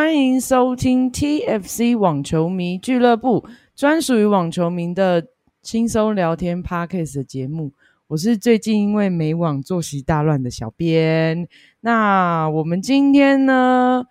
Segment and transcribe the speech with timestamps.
[0.00, 3.44] 欢迎收听 TFC 网球迷俱乐部，
[3.74, 5.26] 专属于网球迷的
[5.60, 7.72] 轻松聊天 Podcast 的节目。
[8.06, 11.48] 我是最近因为美网作息大乱的小编。
[11.80, 14.04] 那我们今天呢，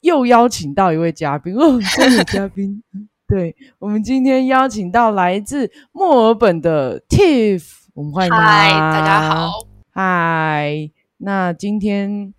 [0.00, 2.82] 又邀请到一位嘉宾哦，这位嘉宾，
[3.28, 8.40] 对我们今天邀请到来自墨尔本的 Tiff，我们欢迎他。
[8.40, 9.50] 嗨，大家好。
[9.90, 12.32] 嗨，那今天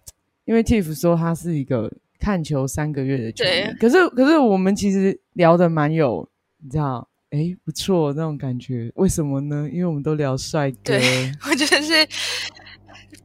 [0.45, 6.29] 因为 Tiff 说他是一个看球三个月的球迷对，可是可是我们其实聊的蛮有，
[6.61, 8.91] 你知道，哎，不错那种感觉。
[8.95, 9.69] 为什么呢？
[9.71, 10.77] 因为我们都聊帅哥。
[10.83, 12.07] 对， 我觉得是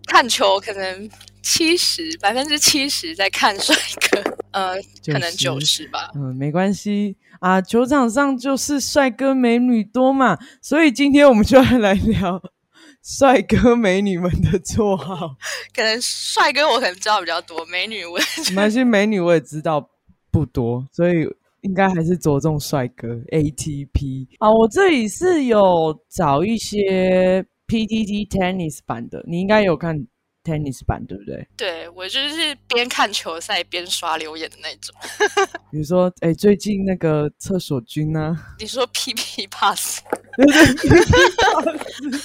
[0.06, 1.10] 看球可能
[1.42, 3.74] 七十百分之七十在看帅
[4.10, 4.74] 哥，呃，
[5.06, 6.10] 可能九十吧。
[6.14, 12.40] 嗯，没关系啊，球场上就是帅哥美女多嘛，所以今天我们就要来聊
[13.04, 15.36] 帅哥美女们的绰号。
[15.76, 18.24] 可能帅哥我可能知道比较多，美女我也，
[18.54, 19.90] 男性，美女我也知道
[20.30, 21.28] 不多，所以
[21.60, 24.50] 应该还是着重帅哥 ATP 啊。
[24.50, 29.94] 我这里是有找一些 PTT tennis 版的，你应该有看
[30.44, 31.46] tennis 版对不对？
[31.56, 34.94] 对我就是边看球赛边刷留言的那种。
[35.72, 40.00] 比如说，哎，最近那个厕所君呢、 你说 PP Pass，
[40.36, 42.20] 对对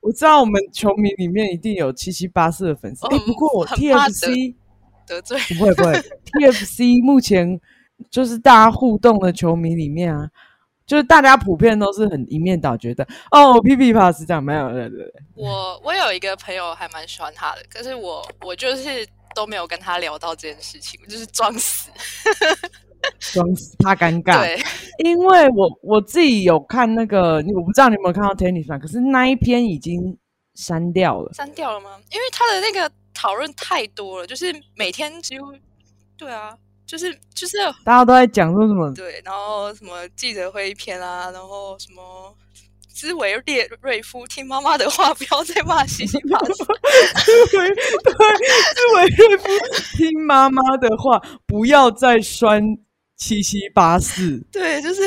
[0.00, 4.54] 我知道我们球迷里面一定有七七八四的粉丝，哎、哦不过我很怕得 TFC
[5.06, 7.60] 得罪不会不会，TFC 目前
[8.10, 10.28] 就是大家互动的球迷里面啊，
[10.90, 15.80] 就是大家普遍都是很一面倒，觉得哦，P P Pass 这样没有对对对，我。
[15.84, 21.92] 我有一个朋友还蛮喜欢他的，可是我我就是都没有跟他聊到这件事情，我就是装死。
[23.32, 24.40] 装死怕尴尬。
[24.40, 24.60] 对，
[25.04, 30.18] 因为我我自己有看那个，我不知道你有没有看到 Tennis 版，可是那一篇已经
[30.54, 31.32] 删掉了。
[31.34, 32.00] 删掉了吗？
[32.10, 35.52] 因为他的那个讨论太多了，就是每天几乎
[36.18, 36.56] 对啊，
[36.90, 38.92] 就是就是大家都在讲说什么？
[38.94, 42.36] 对，然后什么记者会一篇啊，然后什么
[42.92, 46.64] 兹维列瑞夫听妈妈的话，不要再骂西西巴斯。
[47.52, 47.76] 对 对，
[48.74, 49.44] 是维瑞夫
[49.96, 52.60] 听妈妈的话，不要再酸
[53.16, 54.44] 七七八四。
[54.50, 55.02] 对，就是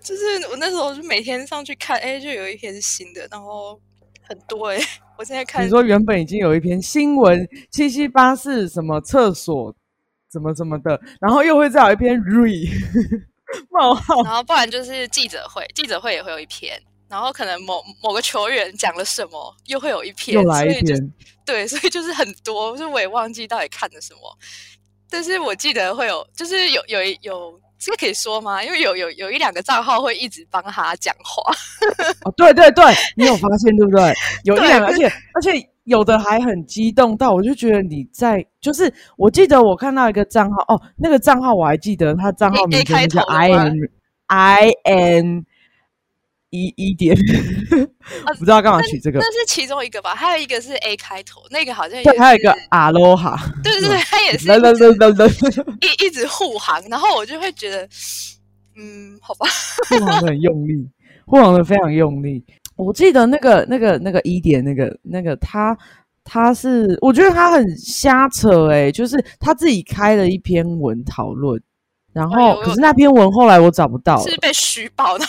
[0.00, 3.76] 就是我那时候就每天上去看，哎，就有一篇新的，然后
[4.22, 4.78] 很多哎、
[5.18, 9.74] 我现在看你说原本已经有一篇新闻七七八四什么厕所
[10.32, 12.68] 怎么怎么的，然后又会再有一篇 re
[13.70, 20.98] 冒号，然后不然就是记者会，记者会也会有一篇，然后可能某某个球员讲了什么，又会有一篇，又来一篇。
[21.44, 24.38] 对，所以就是很多，就是我也忘记到底看了什么，
[25.10, 28.62] 但是我记得会有，就是有有一有这个可以说吗？
[28.64, 31.42] 因为有有有一两个账号会一直帮他讲话，
[32.24, 32.84] 哦，对对对，
[33.16, 34.14] 你有发现对不对？
[34.44, 35.50] 有一对两个， 而且而且
[35.84, 43.90] 有的还很激动到，我就觉得你在，就是我记得我看到一个账号，哦，那个账号我还记得，他账号名称是开头的 I 吗 N
[44.26, 45.46] I N
[46.50, 47.16] 一一点，
[48.38, 49.18] 不知道干嘛取这个。
[49.18, 54.46] 那是其中一个吧，还有一个是 A 开头，那个好像也对，还有一个 Aloha，，对对对，他也是
[55.80, 57.88] 一一直护航，然后我就会觉得，
[58.76, 59.46] 嗯，好吧，
[59.88, 60.88] 护航的很用力，
[61.26, 62.44] 护航的非常用力。
[62.76, 65.76] 我记得那个那个那个一点那个那个他
[66.24, 71.60] 他是，我觉得他很瞎扯诶、就是他自己开了一篇文讨论，
[72.12, 75.24] 然后、可是那篇文后来我找不到是被虚报，的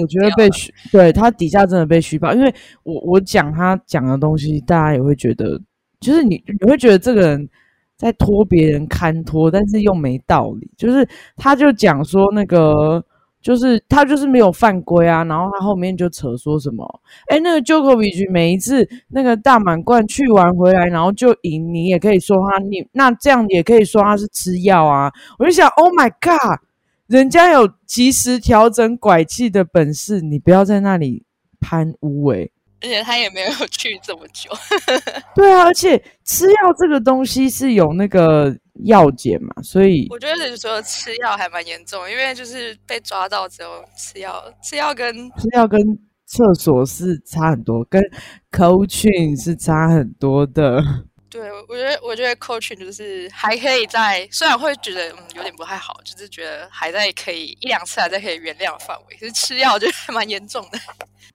[0.00, 2.52] 我觉得被虚，对他底下真的被虚报，因为
[2.82, 5.60] 我我讲他讲的东西，大家也会觉得，
[6.00, 7.48] 就是你你会觉得这个人
[7.96, 13.04] 在拖别人看拖，但是又没道理，就是他就讲说那个。
[13.42, 16.84] 就是他就是没有犯规啊，然后他后面就扯说什么，
[17.28, 25.10] 哎，那个 Djokovic 每一次那个大满贯去完回来，然后就赢，你也可以说他你那这样也可以说他是吃药啊。
[25.38, 26.60] 我就想，Oh my god，
[27.06, 31.24] 人家有及时调整拐气的本事，你不要在那里
[31.60, 32.50] 攀乌诶、
[32.82, 34.50] 而且他也没有去这么久，
[35.34, 45.80] 对啊，而且吃药这个东西是有那个药检嘛，所以我觉得有时候吃药还蛮严重，因为就是被抓到之后吃药，吃药跟吃药跟
[46.26, 48.02] 厕所是差很多，跟
[48.50, 50.82] coaching 是差很多的。
[51.30, 60.78] 对我觉得我觉得 coaching 就是还可以在，虽然会觉得嗯有点不太好，就是觉得还在可以一两次还在可以原谅的范围，可是吃药就还蛮严重的。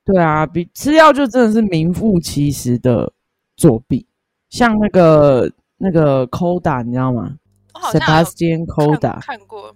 [0.04, 3.10] 对啊，比吃药就真的是名副其实的
[3.56, 4.06] 作弊，
[4.50, 7.36] 像那个那个 Coda，你知道吗？
[7.74, 9.75] 我好像有？Sebastian 看过，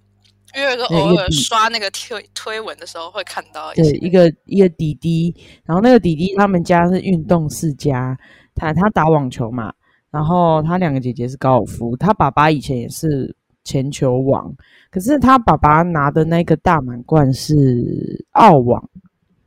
[0.56, 8.18] 因为有时候对一个偶尔刷那个推推文的时候会看到对，一个一个弟弟，然后那个弟弟他们家是运动世家，
[8.54, 9.72] 他他打网球嘛，
[10.10, 14.50] 然后他两个姐姐是高尔夫，他爸爸以前也是前球王，
[14.90, 18.82] 可是他爸爸拿的那个大满贯是澳网，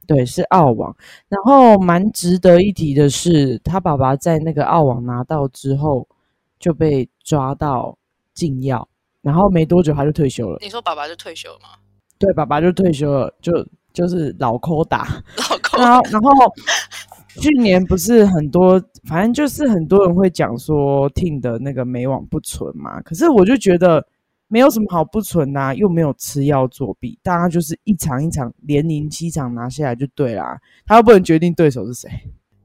[0.06, 0.96] 对，是澳网。
[1.28, 6.08] 然后蛮值得一提的是，他爸爸在那个澳网拿到之后
[6.64, 7.94] 就被抓到
[8.34, 8.88] 禁药，
[9.22, 10.58] 然后没多久他就退休了。
[10.62, 11.68] 你说爸爸就退休了吗？
[12.18, 13.52] 对，爸爸就退休了，就
[13.92, 15.22] 就是老抠打。
[15.50, 16.30] 老抠，然后，然后
[17.42, 23.02] 去年不是很多，反正就是很多人会讲说 Ting 的那个美网不存嘛。
[23.02, 24.08] 可是我就觉得
[24.48, 30.58] 没有什么好不存呐、又没有吃药作弊，大家就是一场一场连赢七场拿下来就对啦。
[30.86, 32.10] 他又不能决定对手是谁，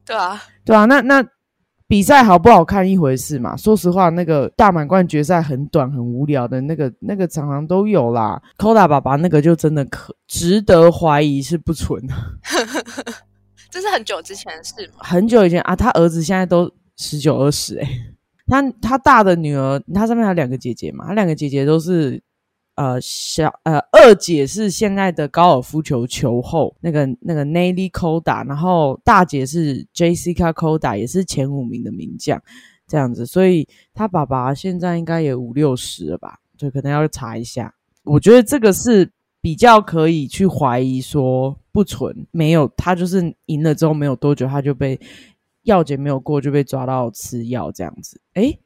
[0.07, 1.21] 对啊，对啊，那那
[1.89, 3.57] 比赛好不好看一回事嘛。
[3.57, 8.41] 说实话，那个大满贯决赛很短很无聊的那个那个常常都有啦。
[8.59, 12.15] Koda 爸爸那个就真的可值得怀疑是不纯的。
[13.71, 14.99] 这是很久之前的事吗。
[14.99, 17.89] 很久以前啊，他儿子现在都十九二十哎，
[18.47, 22.23] 他他大的女儿，他上面还有两个姐姐嘛，他两个姐姐都是
[22.79, 32.41] 呃小呃二姐是现在的高尔夫球球后，那个那个 Nelly Koda，然后大姐是 Jessica Koda，也是前五名的名将
[32.87, 37.75] 这样子，所以他爸爸现在应该也五六十了吧，就可能要查一下。
[38.05, 39.11] 我觉得这个是
[39.41, 44.99] 比较可以去怀疑说不纯，没有他就是赢了之后没有多久他就被
[45.65, 48.21] 药检没有过就被抓到吃药这样子。
[48.35, 48.57] 诶，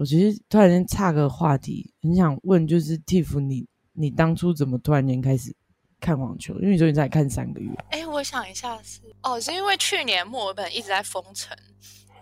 [0.00, 5.54] 我其实突然间岔个话题，很想问，就是 Tiff，你你当初怎么突然间开始
[6.00, 6.54] 看网球？
[6.54, 11.54] 因为你说你才看三个月，哎，我想一下是哦，是因为去年墨尔本一直在封城，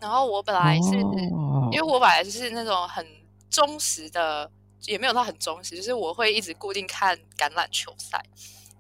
[0.00, 0.96] 然后我本来是、
[1.30, 3.06] 哦因为我本来就是那种很
[3.48, 4.50] 忠实的，
[4.86, 8.20] 也没有到很忠实，就是我会一直固定看橄榄球赛，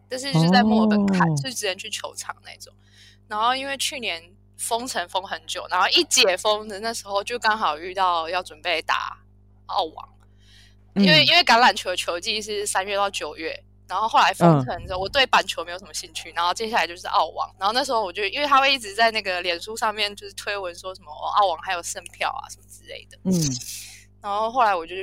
[0.08, 2.74] 但是就是在墨尔本看，哦是直接去球场那种。
[3.28, 4.20] 然后因为去年
[4.58, 9.16] 封城封很久，然后一解封的那时候就刚好遇到要准备打
[9.66, 10.08] 澳网，
[10.94, 23.32] 因为、嗯因为橄榄球球季是三月到九月，然后后来封城之后，我对板球没有什么兴趣，然后接下来就是澳网，然后那时候我就因为他会一直在那个脸书上面就是推文说什么、哦、澳网还有剩票啊什么之类的，嗯，
[24.20, 24.94] 然后后来我就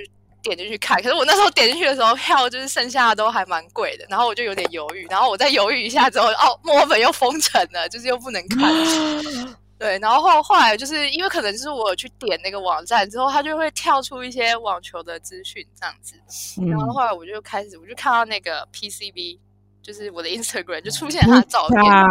[0.45, 8.71] 点进去看，可是我那时候点进去的时候票就是剩下的都还蛮贵的，然后我就有点犹豫，然后我再犹豫一下之后，哦，墨尔本又封城了，就是又不能看。
[9.77, 16.15] 对，然后后后来就是因为可能就是我去点那个网站之后，它就会跳出一些网球的资讯这样子，
[16.65, 19.37] 然后嗯后来我就开始我就看到那个 PCB，
[19.85, 22.07] 就是我的 Instagram 就出现他的照片，啊，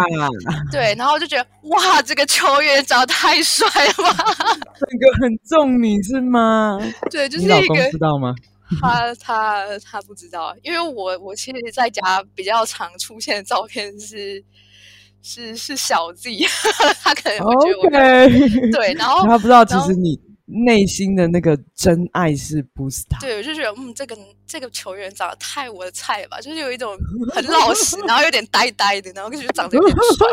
[0.70, 4.24] 对，然后就觉得哇，这个球员长得太帅了吧，
[4.78, 6.78] 这个很中你是吗？
[7.10, 8.32] 对，就是你老公一个知道吗？
[8.80, 14.42] 他他他不知道，因为我我其实在家比较常出现的照片是
[15.22, 16.30] 是是小 Z，
[17.02, 23.18] 他可能会觉得我对，然后他不知道其实你内心的那个真爱是不是他？
[23.20, 26.94] 对我就觉得嗯，这个这个球员长得太我的菜了吧，就是有一种
[27.32, 30.26] 很老实，然后有点呆呆的，然后就觉得长得有点帅，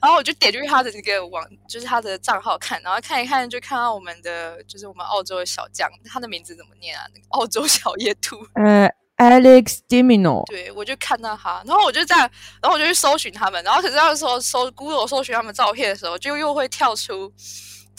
[0.00, 7.02] 然后我就点进去他的那个网，就是他的账号看，然后看一看就看到我们的就是我们澳洲的小将，他的名字怎么念啊？
[7.14, 8.36] 那个澳洲小野兔。
[8.54, 12.30] 呃，Alex Dimino，对，我就看到他，然后我就这样，
[12.62, 17.30] 然后我就去搜寻他们，然后可是那时候搜 Google 搜寻他们照片的时候，就又会跳出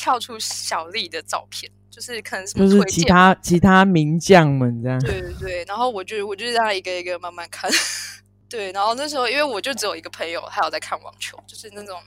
[0.02, 5.00] 跳出小丽的照片，就是可能什么就是其他其他名将们这样。
[5.00, 7.70] 对对对，然后我就我就让他一个一个慢慢看，
[8.50, 12.02] 对，然后那时候因为我就只有一个朋友，他有在看网球，就是那种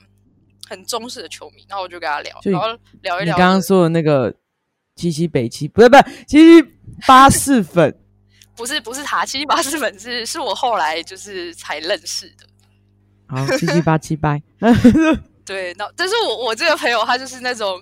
[0.67, 2.67] 很忠实的球迷，然后我就跟他聊，然后
[3.01, 4.35] 聊一聊，你刚刚说的那个
[4.97, 6.69] 七七北七，不是不是七七
[7.07, 7.97] 八四粉，
[8.57, 12.45] 不是不是他，七七八四粉是是我后来就是才认识的，
[13.27, 14.37] 好七七八七八，
[15.45, 17.81] 对，那但是我我这个朋友他就是那种。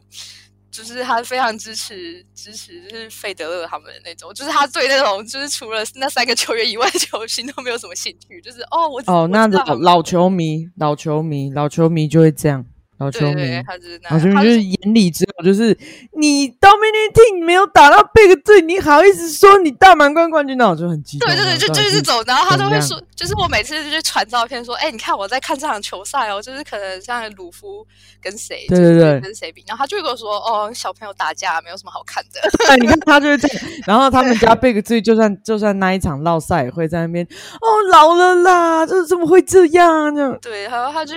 [0.74, 12.66] 就是他非常支持支持，就是费德勒他们的那种，就是他对那种就是除了那三个球员以外的球星都没有什么兴趣，就是哦，我哦，那老老球迷，老球迷，老球迷就会这样，
[13.04, 15.78] 老球迷对他就是那老球迷样，他就是眼里只有就是
[16.18, 20.58] 你 Team 没有打到 Big 队，你好意思说你大满贯冠军？
[20.58, 21.36] 那我就很激动啊。
[21.36, 27.86] 对对对，就就是这种，然后他都会说，就是我每次就是传照片说，哎、你看我在看这场球赛哦，就是可能像鲁夫
[28.22, 40.36] 跟谁，对对对跟谁比，然后他就会跟我说，哦，小朋友打架没有什么好看的， 哎，你看他就是这样， 然后他们家 Big 队就算就算那一场落赛，也会在那边哦老了啦，就是怎么会这样呢？
[40.42, 41.16] 对，然后他就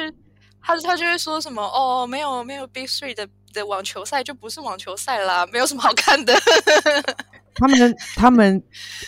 [0.66, 6.34] 他他就会说什么，哦，没有没有 Big Three 的的网球赛就不是网球赛啦，没有什么好看的，
[7.54, 8.60] 他们他们，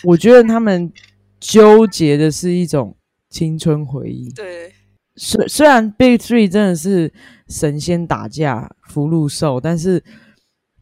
[0.03, 0.89] 我觉得他们
[1.37, 2.95] 纠结的是一种
[3.29, 4.29] 青春回忆。
[4.31, 4.73] 对
[5.17, 7.11] 虽虽然 Big Three 真的是
[7.49, 10.01] 神仙打架、福禄寿，但是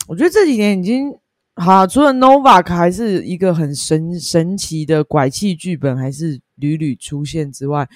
[0.07, 1.12] 我觉得这几年已经
[1.55, 7.89] 好，除了 Novak 还是一个很神神奇的拐气剧本，还是屡屡出现之外，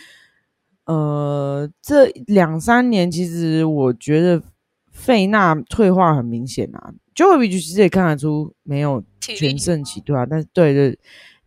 [0.92, 4.44] 呃，这两三年其实我觉得
[4.92, 6.92] 费纳退化很明显啊。
[7.16, 11.00] Joey 其实也看得出没有全盛期，对啊，但是对对，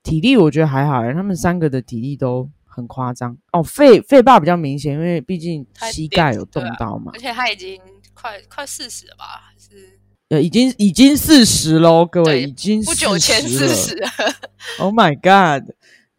[0.02, 3.62] 体力我觉得还好，他们三个的体力都很夸张哦。
[3.62, 7.78] 费费爸比较明显，因为毕竟膝盖有动到嘛，而且他已经
[8.14, 9.24] 快快四十了吧？
[9.46, 9.98] 还是
[10.30, 14.02] 呃，已经已经四十喽，各位已经不久前四十。
[14.78, 15.70] Oh my god！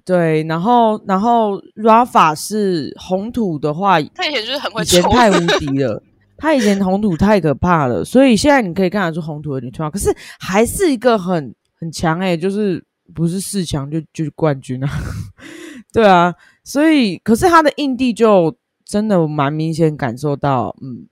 [0.05, 6.01] 对，然后然后 Rafa 是红土的话，他以前就是很会，以前太无敌了。
[6.37, 12.83] 他以前红土太可怕了，所以现在你可以看得出红土有点退化，可是还是一个很很强诶，就是
[13.13, 14.89] 不是四强就就是冠军啊，
[15.93, 21.07] 对啊，所以可是他的硬地就真的蛮明显感受到，嗯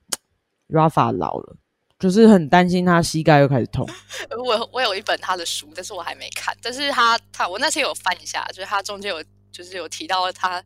[0.68, 1.56] ，Rafa 老了，
[1.98, 3.88] 就是很担心他膝盖又开始痛。
[4.44, 10.62] 我我有一本他的书，但是我还没看，但是他他我那天有翻一下，就是他中间有就是有提到他。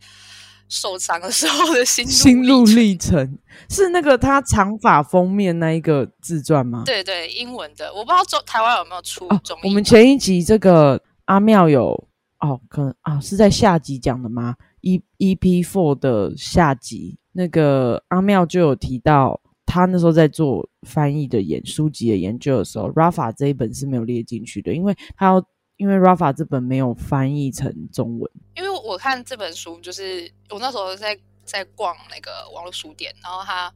[0.70, 3.38] 受伤的时候的心 心路历程
[3.70, 6.82] 是那个他长发封面那一个自传吗？
[6.84, 9.58] 对对，英文的，我不知道中台湾有没有出中。
[9.64, 11.92] 我们前一集这个阿妙有
[12.40, 25.46] 哦，可能啊是在下集讲的吗？E E P Four 的下集，那个阿妙就有提到，他那时候在做翻译的研书籍的研究的时候，Rafa 这一本是没有列进去的，因为他要。
[25.78, 33.72] 因为 Rafa 这本没有翻译成中文，因为我看这本书，就是我那时候在在逛那个网络书店，然后他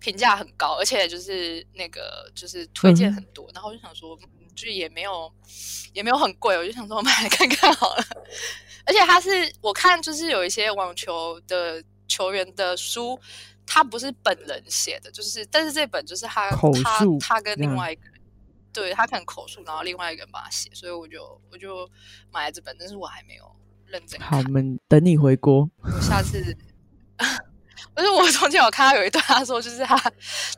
[0.00, 4.18] 评价很高，而且就是那个就是推荐很多，然后我就想说，
[4.54, 5.30] 就也没有
[5.92, 8.02] 也没有很贵，我就想说买来看看好了。
[8.86, 9.28] 而且他是
[9.60, 13.20] 我看就是有一些网球的球员的书，
[13.66, 18.12] 他不是本人写的，就是但是这本就是他他他跟另外一个人。
[18.74, 21.88] 对他可能口述，然后另外一个人帮他写，所以我就我就
[22.32, 23.44] 买了这本，但是我还没有
[23.86, 24.30] 认真看。
[24.30, 25.70] 好，我们等你回国。
[25.80, 26.42] 我下次，
[27.94, 29.96] 不是我中间有看到有一段，他说就是他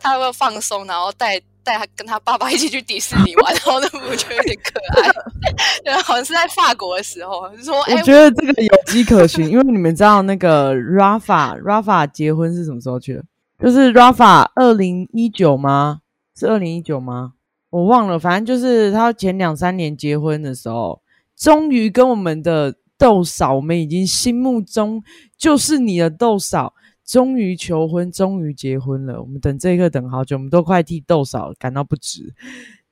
[0.01, 5.11] 他会放松，然后带带他跟他爸爸一起去迪士尼玩，然后那部我觉得有点可爱。
[5.85, 13.25] 对，好像是在法国的时候，就说我觉得这个有迹可循，因为你们知道那个 Rafa Rafa 结婚是什么时候去的？
[13.59, 16.01] 就是 Rafa 二零一九吗？
[16.39, 17.33] 是二零一九吗？
[17.71, 21.03] 我忘了，反正就是他前两三年结婚的时候，
[21.37, 25.03] 终于跟我们的豆嫂，我们已经心目中
[25.37, 26.73] 就是你的豆嫂，
[27.07, 29.21] 终于求婚，终于结婚了。
[29.21, 32.35] 我们等这一刻等好久，我们都快替豆嫂感到不值。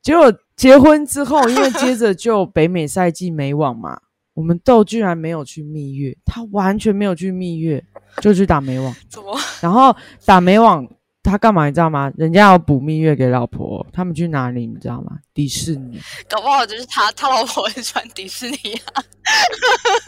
[0.01, 4.01] 结果结婚之后，因为接着就北美赛季美网嘛，
[4.35, 7.85] 我们豆居然没有去蜜月，他完全没有去蜜月，
[8.21, 8.95] 就去打美网。
[9.09, 9.37] 怎么？
[9.61, 9.95] 然后
[10.25, 10.89] 打美网。
[11.27, 12.13] 他干嘛你知道吗？
[12.19, 15.21] 人家要补蜜月给老婆，他们去哪里你知道吗？
[15.33, 15.99] 迪士尼。
[16.29, 18.57] 搞不好就是他，他老婆很喜欢迪士尼
[18.93, 19.03] 啊。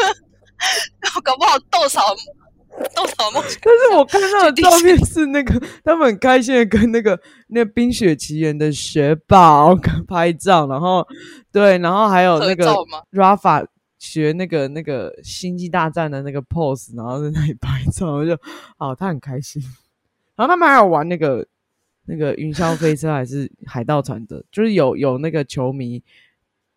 [1.25, 2.03] 搞不好豆嫂
[2.95, 3.43] 豆嫂梦。
[3.43, 7.19] 但是我看到的照片是那个 他们很开心的跟那个
[7.49, 9.75] 那《冰雪奇缘》的雪宝
[10.07, 11.07] 拍照，然后
[11.53, 12.75] 对，然后还有那个
[13.13, 13.67] Rafa
[13.99, 18.33] 学那个那个星际大战的那个 pose，然后在那里拍照，我就
[18.79, 19.63] 哦，他很开心。
[20.37, 21.47] 然后他们还有玩那个
[22.05, 26.03] 那个云霄飞车还是海盗船的，就是有有那个球迷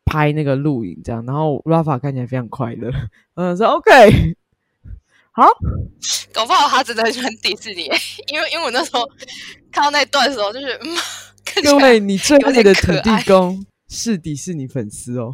[0.06, 2.90] 拍那个录影这样，然后 Rafa 看起来非常快乐，
[3.36, 3.92] 嗯，说 OK，
[5.40, 5.48] 好，
[6.34, 7.84] 搞不好他真的很喜欢迪士尼，
[8.28, 9.10] 因为因为我那时候
[9.72, 10.98] 看到那段的时候，就是嗯，
[11.64, 15.34] 各位你最爱的土地公是迪士尼粉丝哦，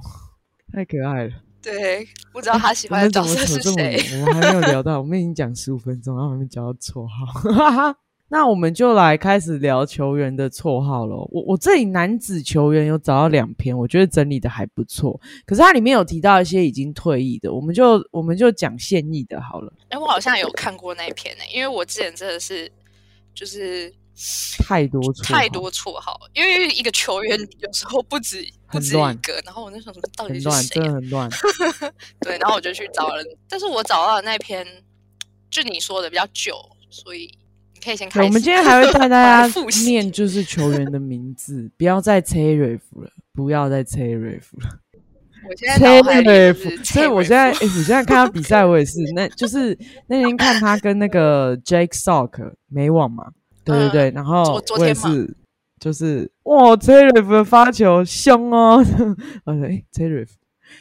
[0.71, 1.31] 太可爱了。
[1.59, 7.95] 对，不知道他喜欢的角色是谁，我们还没有聊到，我们已经讲十五分钟，然后还没讲到绰号。
[8.27, 11.15] 那我们就来开始聊球员的绰号了。
[11.31, 15.19] 我我这里男子球员有找到两篇，我觉得整理的还不错。
[15.45, 19.71] 可是它里面有提到一些已经退役的，我们就我们就讲现役的好了。
[19.89, 22.69] 哎，我好像有看过那一篇呢，因为我之前真的是
[23.35, 23.93] 就是
[24.67, 30.81] 太多太多绰号，因为一个球员有时候不止不止一个，然后我那时候到底是谁？
[30.81, 31.29] 真的很乱。
[32.21, 34.65] 对，然后我就去找人，但是我找到的那篇
[35.51, 36.57] 就你说的比较久，
[36.89, 37.31] 所以。
[37.83, 38.23] 可以先开。
[38.23, 44.79] 我们今天还会带大家 念，就是球员的名字，不要再 Cherif 了，不要再 Cherif 了。
[45.47, 49.77] 我现在 Cherif，所以我现在，哎，我现在看他比赛，我也是，那就是
[50.07, 53.31] 那天看他跟那个 Jake Sock 没网嘛，
[53.63, 55.37] 对对对，然后我也是，
[55.79, 58.83] 就是哇，Cherif 的发球凶哦，
[59.45, 60.29] 哎，Cherif，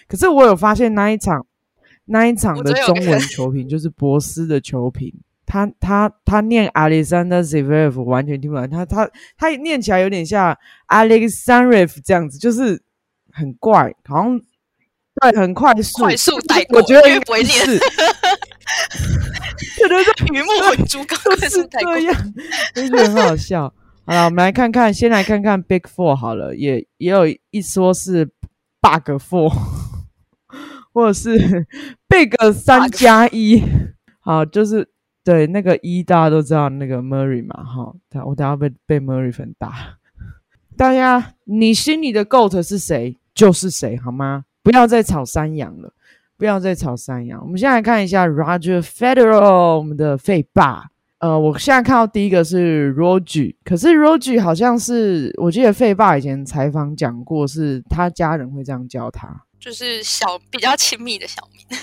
[0.09, 1.47] 可是我有发现那一场
[2.07, 5.13] 那一场的中文球评，就是博斯的球评。
[5.55, 10.59] 他他他念 Alexander Zverev 完全听不懂，他他他念起来有点像
[10.89, 12.83] Alexandrev 这样子，就是
[13.31, 14.41] 很怪，好像
[15.21, 17.79] 对很快速，快速带过， 我觉得不会念，是，
[19.79, 22.01] 对对对，鱼目混珠，刚快就是速带过这。
[22.01, 22.35] 样，
[22.75, 23.73] 就觉得很好笑。
[24.07, 28.25] 好了，我们来看看，先来看看 Big Four 好了，也也有一说是
[28.81, 29.55] Bug Four，
[30.93, 31.65] 或者是
[32.11, 33.63] Big 三加一。
[34.19, 34.89] 好，就是
[35.25, 39.97] 对那个一大家都知道那个 Murray 嘛，哈，等我等下被被 Murray 粉打。
[40.77, 44.45] 大家，你心里的 GOAT 是谁，就是谁，好吗？
[44.63, 45.93] 不要再炒山羊了，
[46.37, 47.41] 不要再炒山羊。
[47.43, 50.91] 我们先来看一下 Roger Federer，我们的费霸。
[51.19, 59.43] 呃，我现在看到第一个是 Roger，可是 Roger 好像是我记得费霸以前采访讲过，是他家人会这样叫他。
[59.59, 61.79] 就是小比较亲密的小名，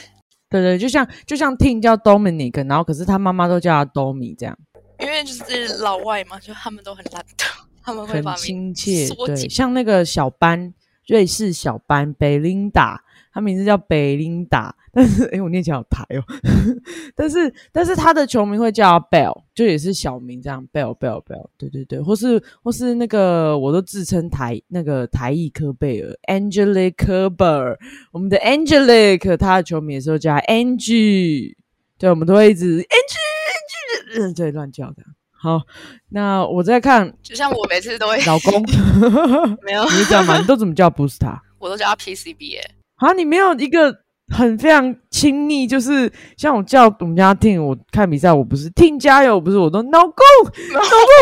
[0.52, 4.56] 对对，就像就像 Ting 叫 Dominic，然后可是他妈妈都叫他 Domi 这样，
[5.00, 7.46] 因为就是老外嘛，就他们都很懒惰，
[7.82, 9.08] 他们会很把亲切。
[9.26, 10.74] 对，像那个小班，
[11.08, 12.98] 瑞士小班 Belinda，
[13.34, 16.24] 他名字叫 Belinda，但是诶，我念起来好台哦。
[17.16, 27.78] 但是但是他的球迷会叫他 Bell，就也是小名这样 Bell Bell Bell，对对对，或是或是那个我都自称台那个台裔科贝尔 Angelique Kerber，
[28.12, 31.56] 我们的 Angelique，他的球迷也是会叫他 Angie，
[31.98, 35.04] 对，我们都会一直 Angie Angie，嗯对，乱叫的。
[35.32, 35.62] 好，
[36.10, 38.62] 那我在看就像我每次都会老公，
[39.64, 40.38] 没有你，是这样吗？
[40.38, 41.40] 你都怎么叫 Booster？
[41.58, 42.72] 我都叫他 PCB 耶、
[43.02, 43.94] 啊，你没有一个
[44.34, 50.14] 很非常亲密，就是像我叫我们家 Ting，我看比赛我不是 Ting 加油，不是我都老公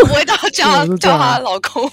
[0.04, 1.84] 我不会到叫他叫他老公，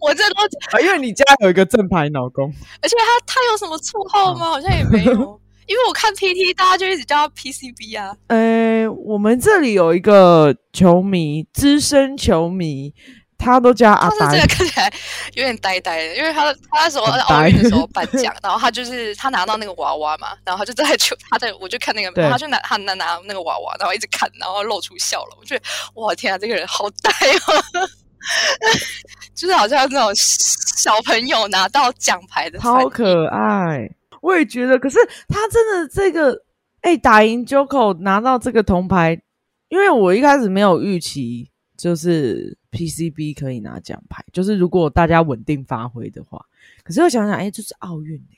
[0.00, 2.46] 我这都，啊，因为你家有一个正牌老公，
[2.80, 4.46] 而且他他有什么绰号吗？
[4.46, 5.12] 好像也没有，
[5.66, 12.94] 因为我看 PT 大家就一直叫他 PCB 啊，呃，我们这里有一个球迷，资深球迷，
[13.40, 14.92] 他都叫阿呆他是这个，看起来
[15.34, 25.62] 有点呆呆的，因为他他那时候很在奥运呆的时候颁奖，然后他就是他拿到那个娃娃嘛，然后他就在球他在我就看那个，他就拿他拿拿那个娃娃，然后一直看，然后露出笑容，我觉得
[25.94, 27.10] 哇天啊，这个人好呆
[27.46, 27.88] 哦，
[29.34, 32.80] 就是好像那种小朋友拿到奖牌的反应。
[32.80, 34.78] 超可爱，我也觉得。
[34.78, 34.98] 可是
[35.28, 36.42] 他真的这个，
[36.82, 39.20] 哎、打赢 Joko 拿到这个铜牌，
[39.68, 41.49] 因为我一开始没有预期，
[41.80, 46.44] 就是 PCB 可以拿奖牌，就是如果大家稳定发挥的话。
[46.84, 48.36] 可是又想想，哎、这是奥运哎，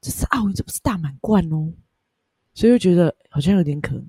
[0.00, 1.72] 这是奥运，这不是大满贯哦，
[2.54, 4.06] 所以又觉得好像有点可能。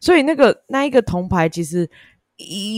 [0.00, 1.88] 所以那个那一个铜牌，其实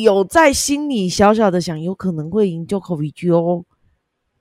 [0.02, 3.64] 有在心里小小的想，有可能会赢 j o k o v i c 哦。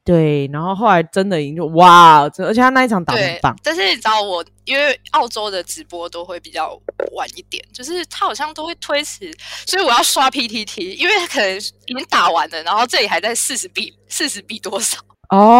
[0.06, 6.80] 对，然后后来真的赢就哇，真而且他那一场打得很对棒，，但是你知道我，因为澳洲的直播都会比较
[7.13, 15.00] 晚一点，就是他好像都会推迟，所以我要刷 PTT，因为可能已经打完了，然后这里还在四十比四十比多少，
[15.36, 15.60] 哦，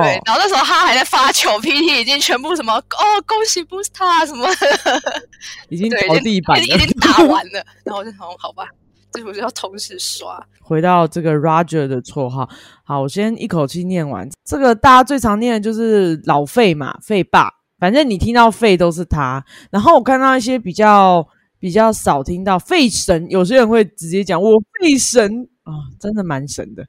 [0.00, 5.02] 对，然后那时候他还在发球，PT 已经全部什么哦恭喜 Boost 啊什么的，
[5.68, 6.64] 已经对，已经地板了。
[6.64, 6.86] 已经已。
[6.86, 8.66] 经打完了，然后我就想好吧，
[9.16, 12.48] 这我就要同时刷，回到这个 Roger 的绰号，
[12.84, 14.28] 好，我先一口气念完。
[14.44, 19.44] 这个大家最常念的就是老费嘛，费爸，反正你听到费都是他。
[19.70, 21.26] 然后我看到一些比较
[21.58, 24.50] 比较少听到费神，有些人会直接讲我
[24.80, 26.84] 费神啊，真的蛮神的。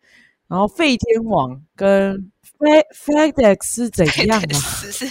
[0.48, 2.16] 然后费天王跟
[2.58, 4.58] Fe FedEx 是怎样啊？
[4.58, 5.06] 是是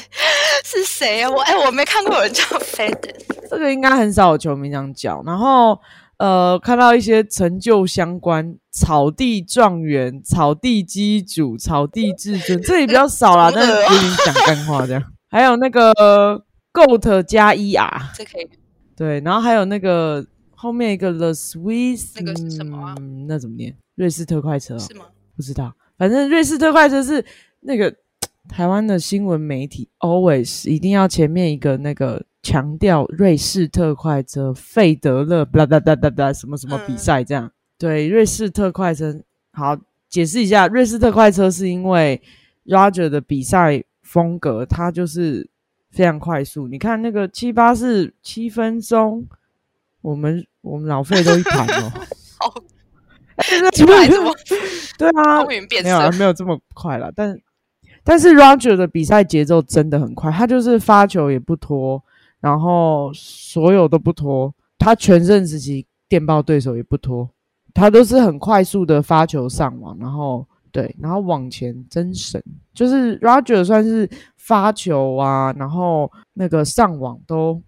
[0.64, 1.30] 是谁啊？
[1.30, 5.22] 我哎、我没看过有人叫 FedEx，这个应该很少有球迷这样叫。
[5.24, 5.78] 然后
[6.18, 15.02] 呃，看到一些成就相关，草地状元、草地机主、草地至尊，这里比较少啦， 但是有点讲干话这样。
[15.28, 15.92] 还有那个
[16.72, 18.48] Goat 加 ER，这可以
[18.96, 20.24] 对，然后还有那个
[20.54, 23.76] 后面一个 The Swiss，那个是什么啊嗯，那怎么念？
[23.96, 25.04] 瑞士特快车、哦，是吗？
[25.36, 27.22] 不知道，反正瑞士特快车是
[27.60, 27.94] 那个
[28.48, 37.50] 台湾的新闻媒体 always 一定要前面一个那个强调瑞士特快车费德勒，blah blah blah blah blah 什么什么比赛这样。
[37.76, 39.76] 对，瑞士特快车，好
[40.08, 42.22] 解释一下，瑞士特快车是因为
[42.66, 45.50] Roger 的比赛风格，他就是
[45.90, 46.68] 非常快速。
[46.68, 49.26] 你看那个七八四七分钟，
[50.00, 51.90] 我们我们老费都一盘哦。
[52.38, 52.54] 好，
[53.38, 54.32] 这突然这么
[54.96, 57.36] 对啊，没有没有这么快了，但
[58.04, 62.00] 但是 Roger 的比赛节奏真的很快，他就是发球也不拖，
[62.40, 67.28] 然后所有都不拖，他全盛时期电爆对手也不拖，
[67.74, 72.42] 他都是很快速的发球上网，然后对，然后往前真神，
[72.74, 77.62] 就是 Roger 算是发球啊，然后那个上网都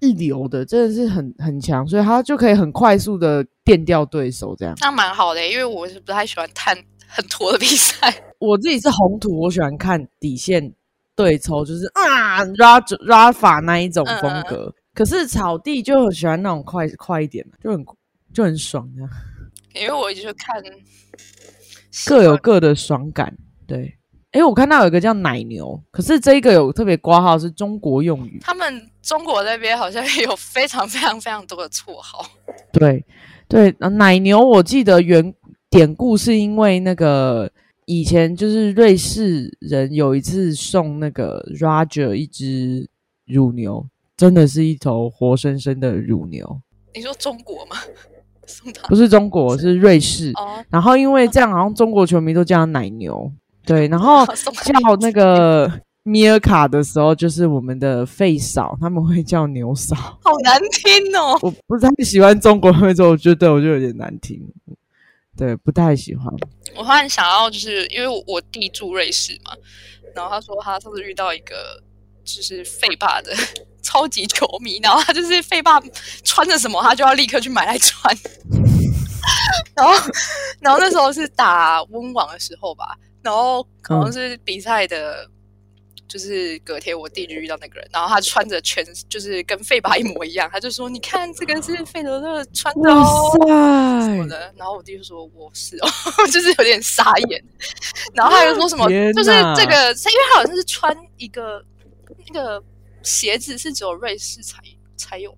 [0.00, 4.56] 一流的，真的是很很强，所以他就可以很快速的电掉对手。
[4.56, 8.12] 这样那蛮好的，因为我是不太喜欢看很拖的比赛。
[8.40, 10.72] 我自己是红土，我喜欢看底线
[11.16, 14.74] 对抽，就是啊拉拉法那一种风格。
[14.94, 17.84] 可是草地就很喜欢那种快快一点的，就很
[18.32, 19.10] 就很爽这样。
[19.74, 20.62] 因为我就看
[22.06, 23.96] 各有各的爽感，对。
[24.32, 28.38] 哎，我看到有一个叫奶牛，可是这一个有特别挂号是中国用语。
[28.40, 32.24] 他们中国那边好像有非常非常非常多的绰号。
[32.72, 33.04] 对
[33.48, 35.34] 对，奶牛我记得原
[35.68, 37.50] 典故是因为那个
[37.90, 42.88] 以前就是瑞士人有一次送那个 Roger 一只
[43.26, 43.84] 乳牛，
[44.16, 46.60] 真的是一头活生生的乳牛。
[46.94, 47.74] 你说中国吗？
[48.88, 50.32] 不是中国，是瑞士。
[50.68, 53.28] 然后因为这样，好像中国球迷都叫奶牛。
[53.66, 55.68] 对， 然后叫那个
[56.04, 61.36] 米尔卡的时候，就是我们的费嫂，他们会叫牛嫂，好难听哦！
[61.42, 64.40] 我不太喜欢中国会做，我觉得我就有点难听，
[65.40, 66.26] 对，不太喜欢。
[66.76, 69.52] 我突然想到，就是因为我弟住瑞士嘛，
[70.14, 71.82] 然后他说他上次遇到一个
[72.22, 73.32] 就是费霸的
[73.82, 75.80] 超级球迷，然后他就是费霸
[76.22, 78.14] 穿着什么，他就要立刻去买来穿，
[79.74, 79.92] 然后
[80.60, 82.94] 然后那时候是打温网的时候吧。
[83.22, 85.28] 然后可能是比赛的，
[86.10, 93.30] 就是隔天我弟就遇到那个人，然后他穿着全就是跟费巴一模一样，他就说：“你看这个是费德勒穿的哦。”
[94.02, 94.52] 什么的。
[94.56, 95.88] 然后我弟就说：“我是哦，
[96.32, 97.44] 就是有点傻眼。”
[98.12, 98.88] 然后他又说什么？
[99.14, 101.64] 就是这个，因为他好像是穿一个
[102.26, 102.60] 那个
[103.04, 104.58] 鞋子是只有瑞士才
[104.96, 105.32] 才有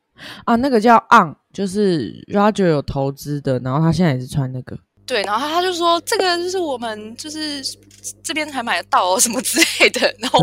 [0.45, 4.79] 啊，那个叫 On，就是 Roger 有投资的，然后他现在也是穿那个。
[5.05, 7.61] 对，然后他就说这个就是我们就是
[8.23, 10.15] 这边才买得到哦， 什么之类的。
[10.19, 10.39] 然后，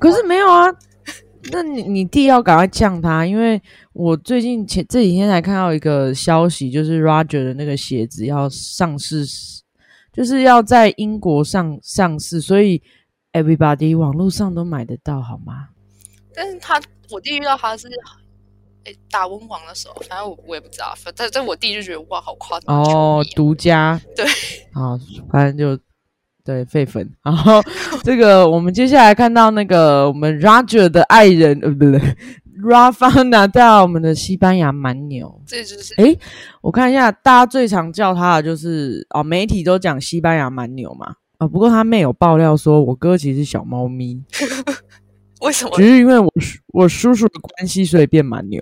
[0.00, 0.66] 可是没有啊，
[1.52, 3.60] 那你你弟要赶快降他，因为
[3.92, 9.26] 我最近前这几天才看到一个消息，就是 Roger 的那个鞋子要上市，
[10.12, 12.82] 就是要在英国上上市，所以
[13.32, 15.68] Everybody 网络上都买得到，好吗？
[16.34, 16.80] 但是他
[17.10, 17.88] 我弟遇到他是。
[19.10, 24.24] 打温网的时候，反正我我也不知道，反正我弟就觉得哇，好夸张哦，独家对，
[24.72, 24.96] 好，
[25.28, 25.76] 反正就
[26.46, 27.06] 对废粉。
[27.22, 27.60] 然后
[28.04, 32.00] 这个我们接下来看到那个我们 Roger 的爱人，呃，不对
[32.62, 36.16] ，Rafa 拿到我们的西班牙蛮牛，这就是哎，
[36.62, 44.22] 我看一下，大家最常叫他的就是哦，媒体都讲西班牙蛮牛嘛，啊，不过他妹有爆料说，我哥其实是小猫咪。
[45.42, 45.76] 为什么？
[45.76, 46.32] 只是因为我
[46.72, 48.58] 我叔叔的关系，所以变蛮牛。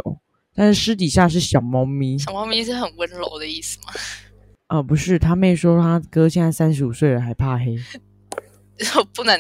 [0.57, 2.19] 但是私底下是小猫咪。
[2.19, 3.93] 小猫咪是很温柔的意思吗？
[4.69, 7.77] 啊，不是，他妹说他哥现在三十五岁了，还怕黑，
[9.15, 9.39] 不能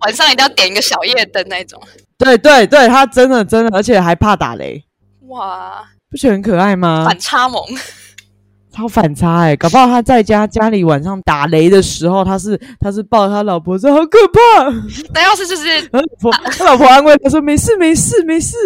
[0.00, 1.80] 晚上一定要点一个小夜灯那种。
[2.16, 4.82] 对对对，他真的真的，而且还怕打雷。
[5.22, 7.04] 哇，不是很可爱吗？
[7.06, 7.62] 反差萌。
[8.80, 14.70] 超反差哎，搞不好他在家家里晚上打雷的时候，他是他是抱他老婆说好可怕。
[15.12, 18.56] 那要是就是 他老婆他老婆安慰他说没事没事没事。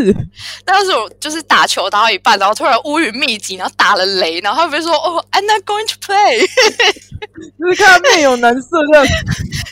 [0.67, 6.47] 那要是我就是打球打到一半，然后突然乌云密集，然后打了雷，然后他会说哦，I'm not going to play。
[7.59, 9.07] 就是看面有难色这样，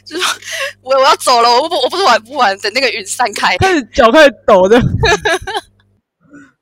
[0.05, 0.25] 就是
[0.83, 4.77] 我我要走了，我不我不是玩不玩，等那个云散开，开始脚开始抖的。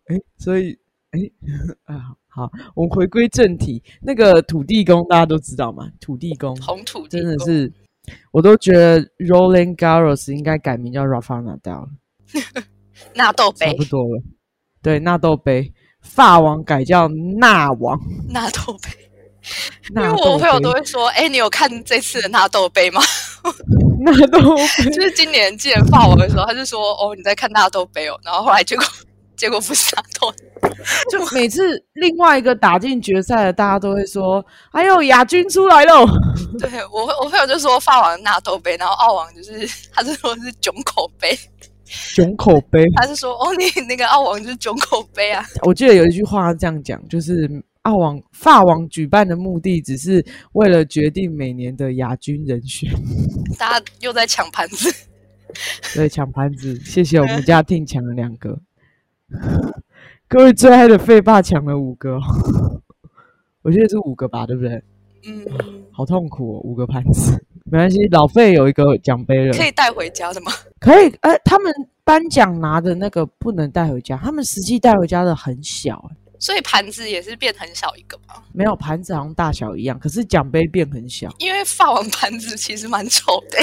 [0.09, 0.77] 哎，所以
[1.12, 1.21] 哎
[1.87, 2.20] 啊。
[2.40, 3.83] 好，我们回归正题。
[4.00, 5.87] 那个土地公大家都知道吗？
[6.00, 7.70] 土地公，红土真的是，
[8.33, 11.88] 我都觉得 Roland Garros 应该改名叫 Rafa Nadal 了。
[13.14, 14.22] 纳豆杯差不多了。
[14.81, 18.00] 对，纳豆杯，法王改叫纳王。
[18.31, 18.88] 纳豆杯，
[19.94, 23.03] 因为我朋友都会说：“哎，你有看这次的纳豆杯吗？”
[24.00, 28.85] 纳豆杯 就是今年见法王的时候，他就说：“哦，你在看纳豆杯哦。”然后后来结果。
[29.40, 30.31] 结果不是纳豆，
[31.11, 36.05] 就每次另外一个打进决赛的，大家都会说：“哎呦，亚军出来了。
[36.61, 41.35] ”对我，我朋友就说法王纳豆杯，然后澳王就是他是说是囧口杯，
[42.14, 45.42] 囧口杯， 他是说哦，你那个澳王就是囧口杯啊。
[45.62, 47.48] 我记得有一句话这样讲，就是
[47.85, 50.22] 澳王法王举办的目的只是
[50.53, 52.92] 为了决定每年的亚军人选。
[53.59, 54.94] 大家又在抢盘子，
[55.94, 56.79] 对，抢盘子。
[56.85, 58.59] 谢谢我们家定抢了两个。
[60.29, 62.19] 各位最爱的费霸抢了五个，
[63.62, 64.83] 我记得是五个吧，对不对？
[65.27, 65.45] 嗯，
[65.93, 67.33] 好痛苦哦，五个盘子，
[67.71, 70.51] 没关系，老费有一个奖杯了，可以带回家的吗？
[70.81, 71.73] 可以，哎，他们
[72.05, 78.43] 颁奖拿的那个不能带回家，他们实际带回家的很小，所以盘子也是变很小一个吗？
[78.53, 83.59] 没有，盘子好像大小一样，可是奖杯变很小，因为发完盘子其实蛮丑的，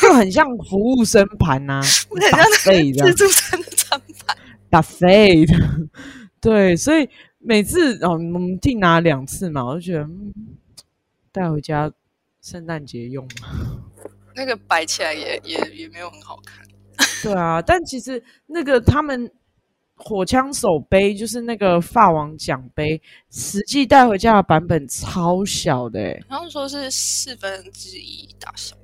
[0.00, 1.82] 就很像服务生盘呐，
[2.64, 4.36] 很像自助餐的餐盘。
[4.70, 5.88] Buffet 的，
[6.40, 10.32] 对，所以每次哦，我们订拿两次嘛，我就觉得嗯
[11.32, 11.90] 带回家
[12.40, 13.80] 圣诞节用嘛。
[14.34, 16.64] 那个摆起来也 也也没有很好看。
[17.22, 19.30] 对啊，但其实那个他们
[19.96, 28.74] 火枪手杯就是那个法王奖杯，实际带回家的版本超小的、欸，然后说是四分之一大小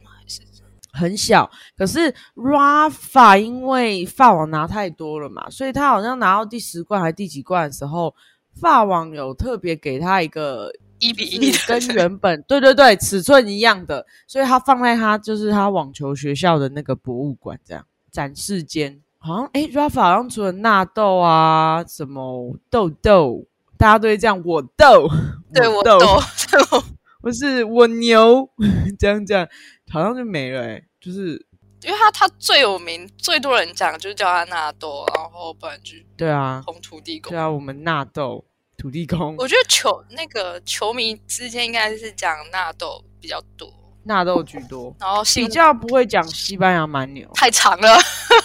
[0.97, 1.51] 很小。
[1.77, 8.15] 可是 Rafa 因为法网拿太多了嘛，所以他好像拿到第十冠还第几冠的时候，
[8.61, 11.81] 法网有特别给他一个一比一跟？
[11.95, 19.01] 原本对对对尺寸一样的，所以他放在他就是他网球学校的那个博物馆这样展示间。
[19.19, 23.45] 好像诶 r a f a 好像除了纳豆啊，什么豆豆，
[23.77, 25.09] 大家都会这样我豆，
[25.53, 26.83] 对我豆，都
[27.27, 28.49] 不是我牛，
[29.01, 29.49] 这样这样，
[29.91, 31.45] 好像就没了、欸，就是
[31.83, 37.37] 因为他他最有名，最多人讲就是叫他纳豆，然后不然就对啊，红土地公对。
[37.37, 38.45] 啊，我们纳豆
[38.79, 43.69] 土地公我觉得球那个球迷之间应该是讲纳豆比较多，
[44.05, 47.99] 纳豆居多，然后比较不会讲西班牙蛮牛，太长了。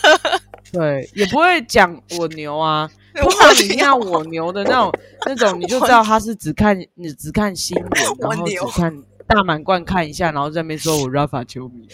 [0.74, 2.90] 对，也不会讲我牛啊。
[3.16, 4.92] 通 我常你听到牛我牛的那种
[5.26, 11.88] 那种，你就知道他是只看你只看新闻， 我然后只看大满贯看一下，然后在那边说我 Rafa 球迷，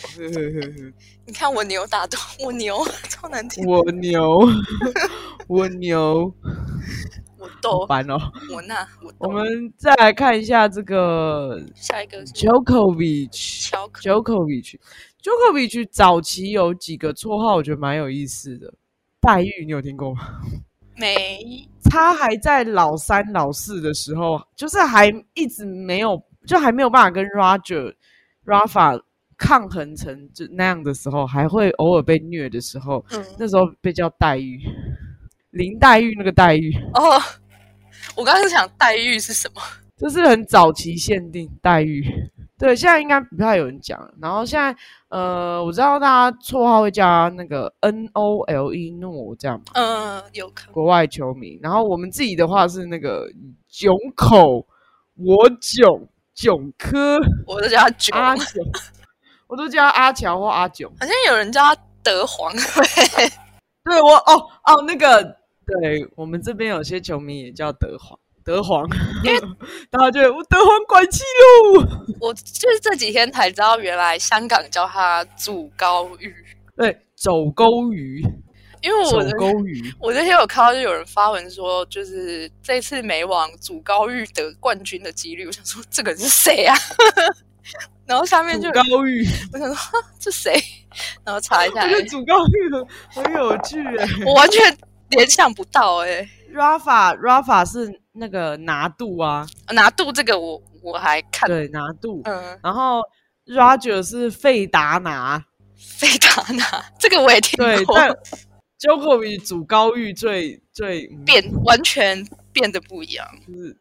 [1.25, 2.77] 你看我牛打多我牛，
[3.09, 3.65] 超难听。
[3.65, 4.47] 我牛，
[5.47, 6.33] 我牛，
[7.37, 8.17] 我豆，烦哦。
[8.53, 9.29] 我那我我。
[9.29, 13.67] 们再来看一下这个下一个是 Djokovic。
[13.69, 18.73] 巧克 Djokovic，Djokovic 早期有几个绰号，我觉得蛮有意思的。
[19.19, 20.21] 黛玉，你有听过吗？
[20.97, 27.93] 没他还在老三、老四的时候，就是还一直没有，就还没有办法跟 Roger、
[28.45, 29.01] Rafa
[29.37, 34.59] 抗衡成就那样的时候，还会偶尔被虐的时候，嗯那时候被叫黛玉，
[35.51, 37.21] 林黛玉那个黛玉，哦，
[38.15, 39.61] 我刚刚是想黛玉是什么？
[39.97, 42.03] 就是很早期限定黛玉。
[42.59, 44.11] 对，现在应该不太有人讲了。
[44.19, 44.75] 然后现在，
[45.09, 50.73] 呃，我知道大家绰号会叫他那个 N O L E 诺这样嘛，嗯，有可能。
[50.73, 51.59] 国外球迷。
[51.61, 53.29] 然后我们自己的话是那个
[53.69, 54.65] 囧口，
[55.15, 58.65] 我囧囧科我都叫他囧，阿囧，
[59.47, 60.91] 我都叫他阿乔或阿囧。
[60.99, 62.51] 好像有人叫他德皇。
[63.85, 65.23] 对我哦哦那个，
[65.65, 68.19] 对我们这边有些球迷也叫德皇。
[68.47, 68.87] 德皇，
[69.91, 71.21] 大家觉得我德皇拐气
[71.75, 71.83] 喽。
[72.21, 76.33] 我就是这几天才知道，原来香港叫他祖高玉，
[76.77, 78.23] 对，走沟鱼，
[78.81, 86.73] 因为我的沟鱼，我那天有看到，就有人发文说，就是这次美网祖高玉得冠军的几率，我想说这个人是谁啊？
[88.05, 90.57] 然后下面就祖高玉，我想说这谁？
[91.25, 92.73] 然后查一下祖高玉
[93.13, 94.07] 很很有趣哎。
[94.25, 94.77] 我完全
[95.09, 103.01] 联想不到哎、Rafa Rafa 是那个拿度啊，拿度这个我我还看，对拿度，嗯，然后
[103.45, 105.43] Roger 是费达拿，
[105.77, 108.09] 费达拿这个我也听对，过，但
[108.79, 111.25] Djokovic 祖高玉最最嗯。
[111.25, 113.27] 变完全变得不一样。
[113.47, 113.77] 就是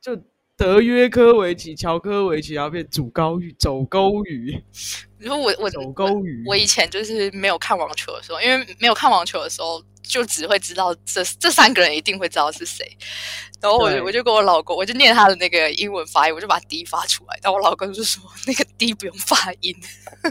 [0.00, 0.22] 就
[0.56, 4.58] 德约科维奇、乔科维奇，然后变主高玉、走钩鱼、
[5.18, 6.42] 你说我我走钩鱼。
[6.46, 12.86] 我以前就是没有看网球的时候，因为没有看网球的时候，就只会知道这这三个人一定会知道是谁。
[13.60, 17.38] 然后我就我就跟我老公，我就念他的那个英文发音，我就把 D 发出来。
[17.42, 19.76] 然后我老公就说那个 D 不用发音，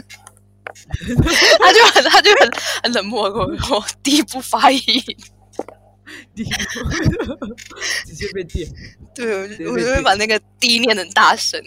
[1.60, 2.50] 他就很他就很
[2.82, 4.80] 很冷漠地跟我说 D 不发音。
[8.06, 8.68] 直接被电。
[9.14, 11.60] 对，我就我就会把那个 D 念得很大声。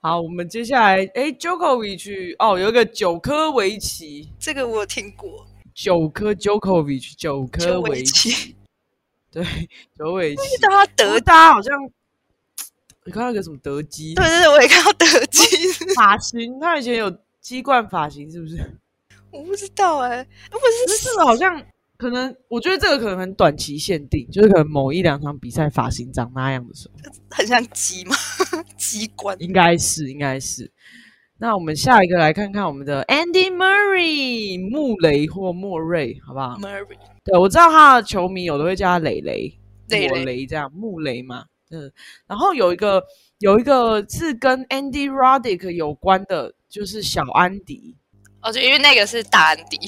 [0.00, 8.56] 好，我们接下来，哎，Djokovic 哦，有一个九科维奇，这个我有听过，九科 Djokovic，九科就维围棋奇，，
[9.32, 9.44] 对，
[9.98, 10.42] 九维奇。
[10.60, 11.74] 叫他德德，大家好像，
[13.04, 15.46] 你看到一个什么德基对对对，我也看到德基，
[15.96, 18.56] 发型，他以前有鸡冠发型，是不是？
[19.30, 21.62] 我不知道哎、我可是这个好像
[21.98, 28.14] 可能，我觉得这个可能很短期限定，就是可能某一两场比赛发型长那样的时候，很像鸡吗？
[28.78, 29.36] 鸡冠。
[29.40, 30.70] 应该是，应该是。
[31.38, 39.52] 那我们下一个来看看我们的 Andy Murray 穆雷或莫瑞，好不好？Murray，对，我知道他的球迷有的会叫他磊磊、
[39.88, 41.46] 磊磊莫雷这样，穆雷嘛。
[41.70, 41.92] 嗯，
[42.26, 43.02] 然后有一个
[43.40, 47.96] 有一个是跟 Andy Roddick 有关的，就是小安迪。
[48.40, 49.78] 哦，就因为那个是大安迪，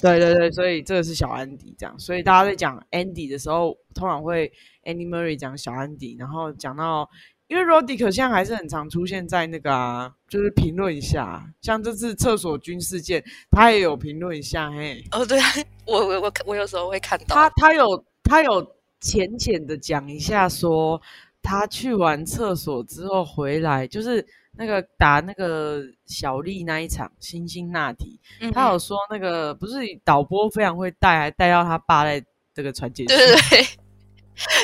[0.00, 4.50] 对对对，所以这个是小安迪这样，所以大家在讲 Andy 的时候，通常会
[4.84, 7.08] Andy Murray 讲小安迪，然后讲到
[7.48, 15.46] 因为 Rodic 现在还是很常出现在那个啊，就是评论一下，像这次厕所军事件，他也有评论一下，嘿，哦，对啊，
[15.84, 18.66] 我我我我有时候会看到他他有他有
[19.00, 20.98] 浅浅的讲一下，说
[21.42, 24.26] 他去完厕所之后回来，就是
[24.62, 33.64] 那个打那个小丽那一场星星那提，嗯他有说那个不是导播非常会带，还带到他爸在这个传简讯，对对对，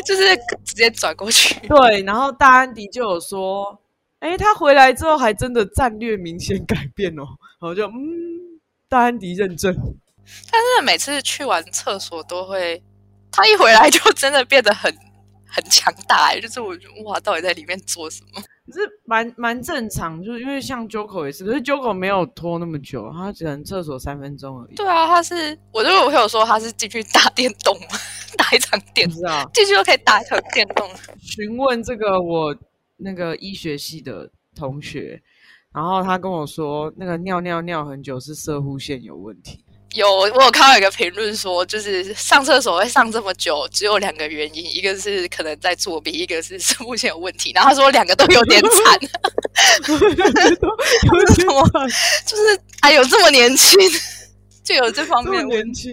[0.06, 1.58] 就是直接转过去。
[1.66, 3.76] 对，然后大安迪就有说，
[4.20, 7.26] 哎，他回来之后还真的战略明显改变哦，
[7.61, 9.74] 然后就嗯，大安迪认证，
[10.52, 12.80] 但是每次去完厕所都会，
[13.32, 14.96] 他一回来就真的变得很
[15.44, 16.72] 很强大、欸，就是我
[17.04, 18.40] 哇，到底在里面做什么？
[18.70, 24.74] 可是蛮蛮正常，就是因为像 Joko 也是，可是 Joko 没有拖那么久，他只能厕所三分钟而已。
[24.74, 27.74] 对啊，他是我就我有说他是进去打电动，
[28.37, 30.87] 打一场电不知道进去就可以打一场电动。
[31.18, 32.54] 询问这个我
[32.98, 35.22] 那个医学系的同学，
[35.72, 39.64] 然后他跟我说，那个尿尿尿很久是射护线有问题。
[39.94, 47.53] 有我有看到一个评论说，就是上厕所会上这么久，只有两个原因，一个是可能在作弊，一个是是目前有问题。
[47.55, 49.01] 然后他说两个都有点惨，
[49.88, 49.98] 有
[51.35, 51.68] 什么
[52.27, 53.79] 就是哎呦这么年轻
[54.62, 55.46] 就有这方面。
[55.48, 55.92] 年轻，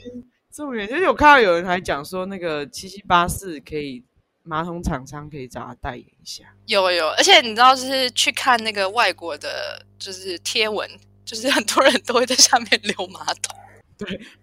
[0.54, 4.04] 这么年轻，有看到有人还讲说，那个七七八四可以
[4.44, 6.44] 马桶厂商可以找他代言一下。
[6.66, 10.90] 有有，而且你知道，就是去看那个外国的，就是贴文，
[11.24, 13.58] 就是很多人都会在下面留马桶，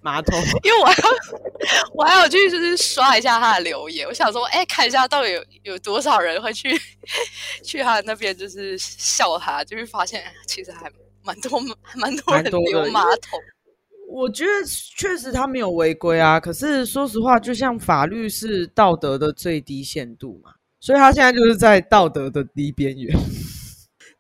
[0.01, 1.09] 马桶， 因为我还要
[1.95, 6.71] 我还要去就是刷一下他的留言，我想说，哎，看一下到底有有多少人会去
[7.62, 10.91] 去他那边就是笑他，就会发现哎其实还
[11.23, 11.61] 蛮多
[11.97, 13.38] 蛮多人留马桶。
[14.09, 14.51] 我觉得
[14.97, 23.17] 确实他没有违规啊，可是说实话，就像法律是道德的最低限度嘛，所以他现在就是在道德的低边缘，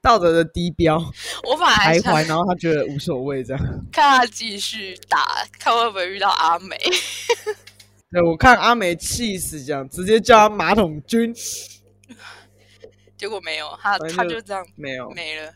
[0.02, 0.98] 道德的低标
[1.44, 3.86] 我本来想徘徊，然后他觉得无所谓这样。
[3.92, 6.76] 看他继续打，看会不会遇到阿美。
[8.10, 11.32] 对我看阿梅气死，这样直接叫他马桶君，
[13.16, 15.08] 结果没有，他就他就这样没有。
[15.12, 15.54] 没了。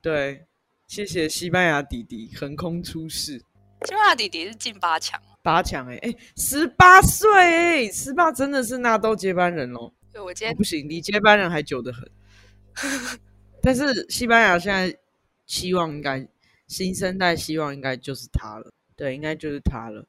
[0.00, 0.46] 对，
[0.86, 3.42] 谢谢西班牙弟弟横空出世。
[3.84, 7.28] 西班牙弟弟是进八强，八强哎哎，十八岁
[7.86, 9.92] 哎，十八真的是纳豆接班人喽。
[10.12, 12.08] 对我今天哦不行，离接班人还久得很。
[13.62, 14.96] 但是西班牙现在
[15.46, 16.26] 希望应该
[16.66, 20.06] 新生代希望应该就是他了，对，应该就是他了。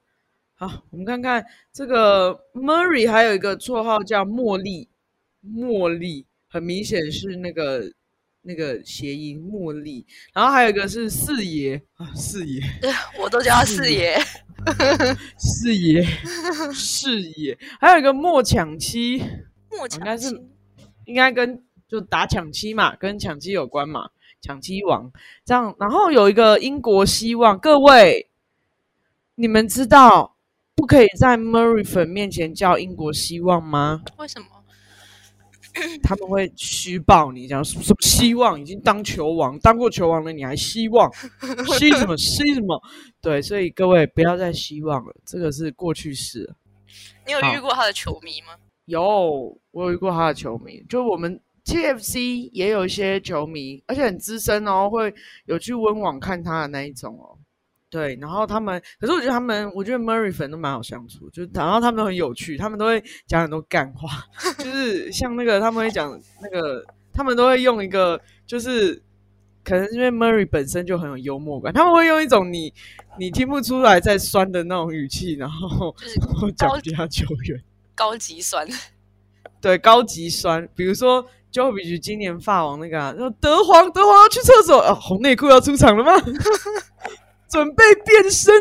[0.56, 4.90] 好，我们看看这个 Murray 还有一个绰号叫茉莉，
[5.46, 7.92] 茉莉很明显是那个
[8.42, 12.62] 那个谐音茉莉，然后还有一个是四爷啊，四爷，
[13.20, 14.20] 我都叫他四爷。
[15.38, 16.06] 四爷，
[16.74, 19.24] 四爷，还有一个莫抢七，
[19.72, 20.28] 莫应该是
[21.06, 25.12] 应该跟就打抢七嘛，跟抢七有关嘛，抢七王
[25.44, 25.76] 这样。
[25.80, 28.30] 然后有一个英国希望，各位，
[29.36, 30.36] 你们知道
[30.76, 34.04] 不可以在 Murray 粉面前叫英国希望吗？
[34.18, 34.48] 为什么？
[36.02, 41.10] 他们会虚报你，讲什么希望已经当球王，当过球王了，你还希望
[41.78, 42.82] 希什么希什么？
[43.22, 46.54] 对，所以各位不要再希望了，这个是过去式。
[47.26, 48.56] 你有遇过他的球迷吗？
[48.86, 55.14] 有，我有遇过他的球迷，就我们 TFC 也有一些球迷，而且很资深哦，会
[55.46, 57.38] 有去温网看他的那一种哦。
[57.90, 64.24] 对，然后他们，可是我觉得他们，我觉得 Murray 粉都蛮好相处，就是然后他们都很有趣，他们都会讲很多干话，
[64.60, 69.02] 就是像那个他们会讲那个，他们都会用一个，就是
[69.64, 72.72] 可能是因为 Murray 本身就很有幽默感，他们会用一种你
[73.18, 77.60] 你听不出来在酸的那种语气，然后就是然后讲其他球员。
[77.96, 78.68] 高级酸，
[79.60, 86.12] 对高级酸，比如说 Jovic 今年法王那个、啊，说德皇德皇要去厕所啊，红内裤要出场了吗？
[87.50, 88.54] 准备变身，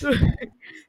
[0.00, 0.16] 对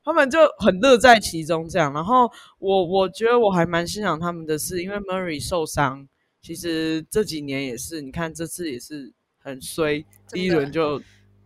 [0.03, 1.91] 他们就很乐在其中这样。
[1.93, 2.29] 然后
[2.59, 6.07] 我我觉得我还蛮欣赏他们的是，因为 Murray 受伤，
[6.41, 11.01] 其实这几年也是，你看这次也是很衰，第一轮就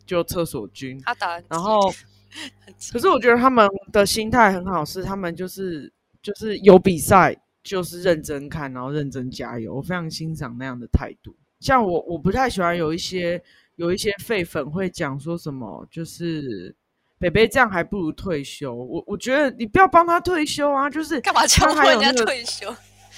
[0.06, 1.92] 就厕所军，他打然后。
[2.92, 5.92] 可是我觉得他们的心态很好，是他们就是
[6.22, 7.36] 就是有比赛
[7.68, 11.36] 就是认真看，然后认真加油，我非常欣赏那样的态度。
[11.60, 13.42] 像我我不太喜欢有一些
[13.76, 16.74] 有一些废粉会讲说什么，就是
[17.20, 18.74] 北北这样还不如退休。
[18.74, 22.74] 我我觉得你不要帮他退休啊，就是干嘛强迫人家退休？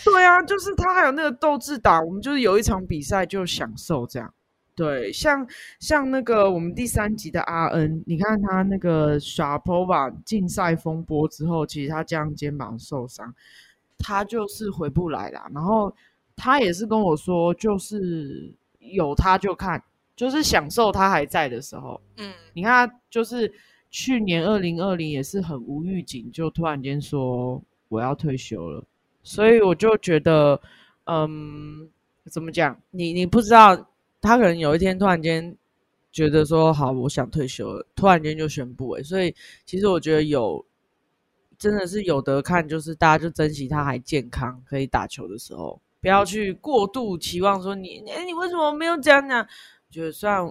[0.06, 4.34] 对啊，就是他还有那个斗志打，我们就是有一场比赛就享受这样。
[4.74, 5.46] 对，像
[5.82, 13.36] 像那个我们第三集的阿恩，你看他那个耍 p 吧竞赛风波之后，其实他这样肩膀受伤，
[14.00, 15.48] 他就是回不来啦。
[15.54, 15.94] 然后
[16.36, 19.82] 他也是跟我说，就是有他就看，
[20.16, 22.02] 就是享受他还在的时候。
[22.18, 23.54] 嗯，你看，就是
[23.92, 28.84] 去年二零二零也是很无预警，就突然间说我要退休了，
[29.24, 30.60] 所以我就觉得，
[31.06, 31.90] 嗯，
[32.26, 32.80] 怎么讲？
[32.92, 33.76] 你你不知道，
[34.22, 35.56] 他可能有一天突然间
[36.12, 39.34] 觉得说好，我想退休了，突然间就宣布哎，所以
[39.66, 40.64] 其实我觉得有
[41.60, 49.46] 真的是有得看，就是大家就珍惜他还健康可以打球的时候，不要去过度期望说你哎你为什么没有这样讲？
[49.92, 50.42] 觉得虽然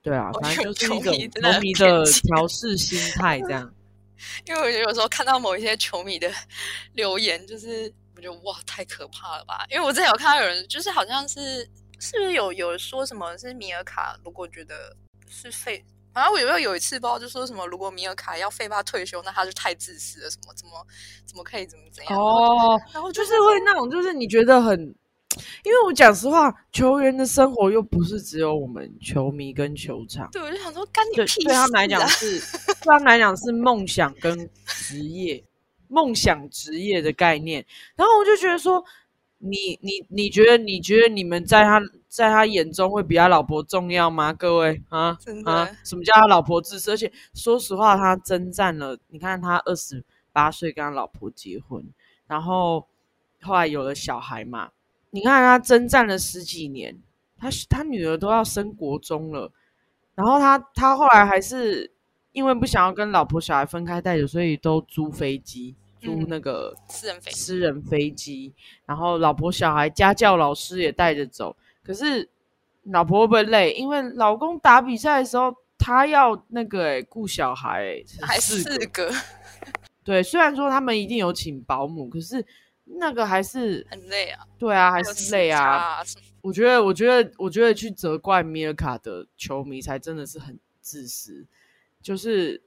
[0.00, 3.74] 对啊，反正就是一个球迷的调试心态这样。
[4.46, 6.30] 因为我觉得有时候看到某一些球迷的
[6.94, 9.66] 留言，就是我觉得哇太可怕了吧？
[9.68, 11.68] 因为我之前有看到有人就是好像是
[11.98, 14.96] 是不是有有说什么是米尔卡如果觉得
[15.28, 15.84] 是废。
[16.16, 20.72] 反正我有没有有一次不知道就说什么，如果米尔卡要费巴退休，那他就太自私了，什么怎么
[21.26, 22.18] 怎么可以怎么怎样？
[22.18, 24.80] 哦，然后就是会那种，就是你觉得很，
[25.62, 30.26] 因为我讲实话，球员的生活又不是只有我们球迷跟球场。
[30.32, 31.44] 对，我就想说，干你屁事！
[31.44, 35.44] 对他们来讲是，对他们来讲是梦想跟职业，
[35.88, 37.62] 梦想职业的概念。
[37.94, 38.82] 然后我就觉得说，
[39.36, 41.78] 你你你觉得你觉得你们在他。
[42.16, 44.32] 在他眼中会比他老婆重要吗？
[44.32, 45.68] 各位啊啊！
[45.84, 46.92] 什么叫他老婆自私？
[46.92, 48.96] 而且说实话，他征战了。
[49.08, 50.02] 你看他二十
[50.32, 51.84] 八岁跟他老婆结婚，
[52.26, 52.88] 然后
[53.42, 54.70] 后来有了小孩嘛。
[55.10, 56.98] 你看他征战了十几年，
[57.38, 59.52] 他他女儿都要升国中了，
[60.14, 61.92] 然后他他后来还是
[62.32, 68.54] 因为不想要跟老婆小孩分开带着，所以都租飞机，租那个私人飞私人飞机，
[68.86, 71.54] 然后老婆小孩家教老师也带着走。
[71.86, 72.28] 可是
[72.82, 73.72] 老婆会不会累？
[73.74, 79.08] 因为老公打比赛的时候，他要那个哎顾小孩，还四个。
[80.02, 82.44] 对，虽然说他们一定有请保姆，可是
[82.84, 84.44] 那个还是很累啊。
[84.58, 86.02] 对啊，还是累啊。
[86.40, 91.46] 我觉得，我觉得，我觉得去责怪米尔卡的球迷才真的是很自私，
[92.02, 92.60] 就是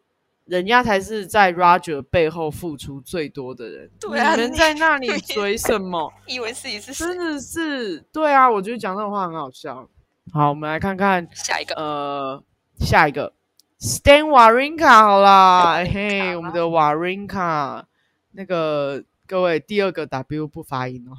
[0.50, 3.90] 人家才是在 Roger 背后付出最多的人。
[4.00, 6.12] 对啊，你们在那里 追什么？
[6.26, 9.88] 以为自己是真的是对啊，我觉得讲这种话很好笑。
[10.34, 12.44] 好，我们来看看下一个，呃，
[12.80, 13.34] 下一个
[13.80, 17.84] Stan Wawrinka 好啦，嘿，我们的 Wawrinka，
[18.32, 21.14] 那个各位第二个 W 不发音哦。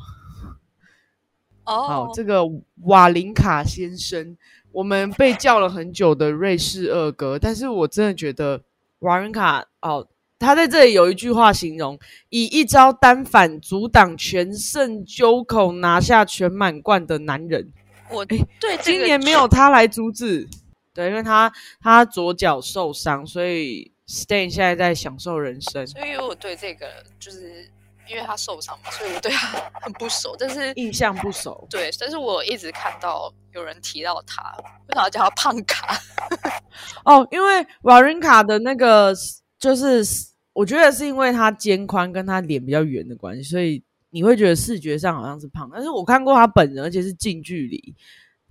[1.65, 2.43] 哦，好，这个
[2.83, 4.37] 瓦林卡先生，
[4.73, 8.63] 我们被叫了很久的瑞士二哥，但是我真的觉得
[9.01, 10.07] 瓦伦卡哦。
[10.39, 11.99] 他在这里有一句话形容：
[12.31, 17.71] 以一招单反阻挡全胜揪口拿下全满贯的男人。
[18.09, 18.41] 我对
[18.81, 20.49] 今年没有他来阻止，
[20.95, 25.87] 对，因为他他左脚受伤，所以 Stan 现在在享受人生。
[25.87, 26.87] 所以我对这个
[27.19, 27.71] 就是
[28.09, 29.47] 因为他受伤嘛，所以我对他
[29.83, 31.67] 很不熟，但是印象不熟。
[31.69, 34.43] 对，但是我一直看到有人提到他，
[34.89, 36.01] 为什么叫他胖卡？
[37.05, 39.15] 哦，因为瓦伦卡的那个
[39.59, 40.05] 就是。
[40.53, 45.71] 我觉得是因为他肩宽跟他脸比较圆的关系，所以你会觉得视觉上好像是胖。
[45.73, 47.95] 但是我看过他本人，而且是近距离，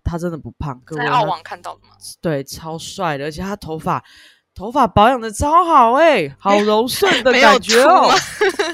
[0.01, 0.82] 他真的不胖。
[0.88, 1.89] 在澳网看到的吗？
[2.22, 4.01] 对，超帅的，而且他头发
[4.55, 8.09] 头发保养的超好，哎，好柔顺的感觉哦，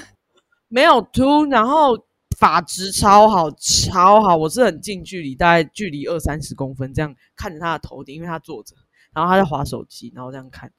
[0.69, 1.97] 没有秃，然后
[2.37, 4.37] 发质超好，超好。
[4.37, 8.75] 我是很近距离，大概距离二三十公分这样看着他的头顶，因为他坐着，
[9.15, 10.71] 然后他在划手机，然后这样看，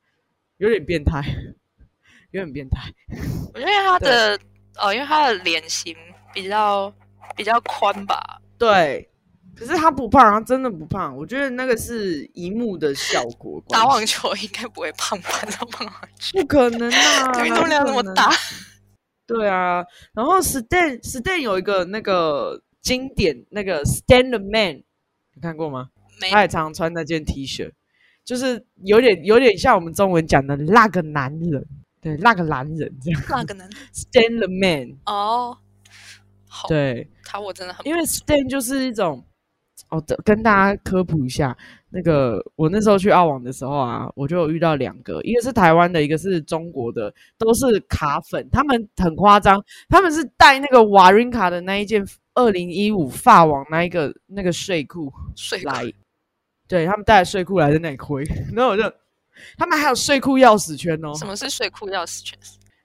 [0.59, 1.23] 有点变态。
[2.33, 2.93] 有点变态，
[3.55, 4.39] 我觉得他的
[4.79, 5.97] 哦，因为他的脸型
[6.35, 6.93] 比较
[7.35, 8.43] 比较宽吧。
[8.59, 9.09] 对，
[9.55, 11.17] 可是他不胖，他真的不胖。
[11.17, 13.63] 我觉得那个是一幕的效果。
[13.69, 15.31] 打网球应该不会胖吧？
[15.45, 18.31] 打网球不可能啊， 运动量那么大。
[19.25, 19.83] 对啊，
[20.13, 24.83] 然后 Stan Stan 有一个那个经典那个 Stand the Man，
[25.33, 25.91] 你看过吗？
[26.31, 27.71] 他也常常穿那件 T 恤，
[28.27, 31.67] 就是有点有点像我们中文讲的那个男人。
[31.99, 33.79] 对，那个男人这样，那个男人。
[33.93, 35.57] Stan the Man 哦，
[36.47, 39.25] 好，对，他我真的很，因为 Stan 就是一种，
[39.89, 41.57] 哦，跟大家科普一下，
[41.91, 55.93] 那个我那时候去澳网的时候啊，我就有遇到两个，一个是台湾的，一个是中国的，都是卡粉，他们很夸张，他们是带那个瓦林卡的那一件二零一五发网那一个那个睡裤睡来，
[56.69, 58.83] 对他们带睡裤来在那里亏，然后我就。
[59.59, 61.15] 他们还有睡裤钥匙圈哦。
[61.15, 62.39] 什么是睡裤钥匙圈？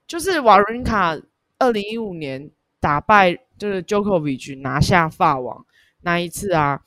[0.06, 1.18] 就是瓦伦卡
[1.58, 5.64] 二零一五年打败就是 Djokovic 拿下法网
[6.02, 6.78] 那一次啊，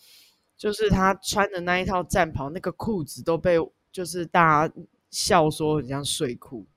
[0.55, 3.57] 就是他穿的那一套战袍，那个裤子都被
[3.91, 4.73] 就是大家
[5.09, 6.67] 笑说很像睡裤，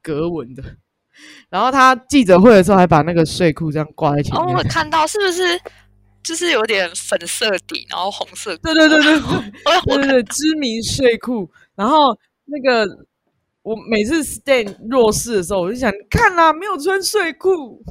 [0.00, 0.62] 格纹的。
[1.50, 4.44] 然后他记者会的时候还把那个睡裤这样挂在前面。
[4.44, 5.60] 哦，我看到是不是
[6.22, 8.56] 就是有点粉色底，然后红色。
[8.58, 9.20] 对对对对
[9.86, 11.50] 对对对，知名睡裤。
[11.74, 12.86] 然后那个
[13.62, 17.82] 我每次 stand 弱势的时候，我就想看啦，没有穿睡裤。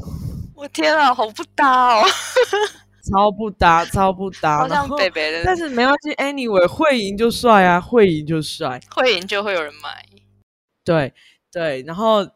[0.55, 2.03] 我天啊，好不搭哦！
[3.09, 5.41] 超不搭，超不搭，好像北北的。
[5.45, 10.03] 但是没关系，anyway，会赢就帅啊，会赢就帅，会赢就会有人买。
[10.83, 11.13] 对
[11.51, 12.27] 对，然后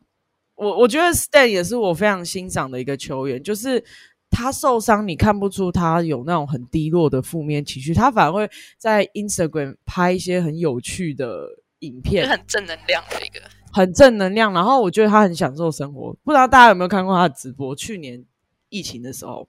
[0.56, 3.84] 我我觉得 Stan 也是我非常欣赏的一个球员，就是
[4.32, 11.48] 他受伤，你看不出他有那种很低落的负面情绪，他反而会在 Instagram 拍一些很有趣的
[11.80, 14.52] 影片，很正能量的一个，很正能量。
[14.54, 17.76] 然后我觉得他很享受生活，不知道大家有没有看过他的直播？
[17.76, 18.26] 去年
[18.70, 19.48] 疫情的时候。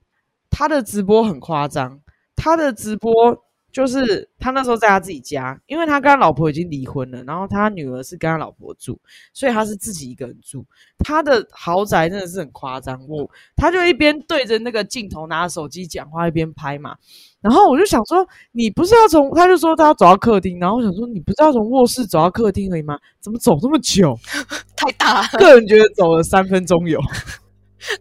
[0.55, 1.99] 他的直播很夸张，
[2.37, 3.43] 他的直播
[3.73, 9.01] 就是他那时候在他自己家，因为他跟他老婆已经离婚了，然后他女儿是跟他老婆住，
[9.33, 10.65] 所以他是自己一个人住。
[10.99, 16.95] 他的豪宅真的是很夸张，我他就一边对着那个镜头拿着手机讲话，一边拍嘛。
[17.41, 22.97] 然后我就想说，你不是要从他就说他要走到客厅，然后我想说你不是要从卧室走到客厅而已吗？
[23.21, 24.15] 怎么走这么久？
[24.77, 27.01] 太大了，个人觉得走了三分钟有，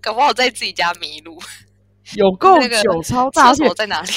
[0.02, 1.40] 搞不好在自己家迷路。
[2.16, 4.10] 有够久，超大，而且在哪里？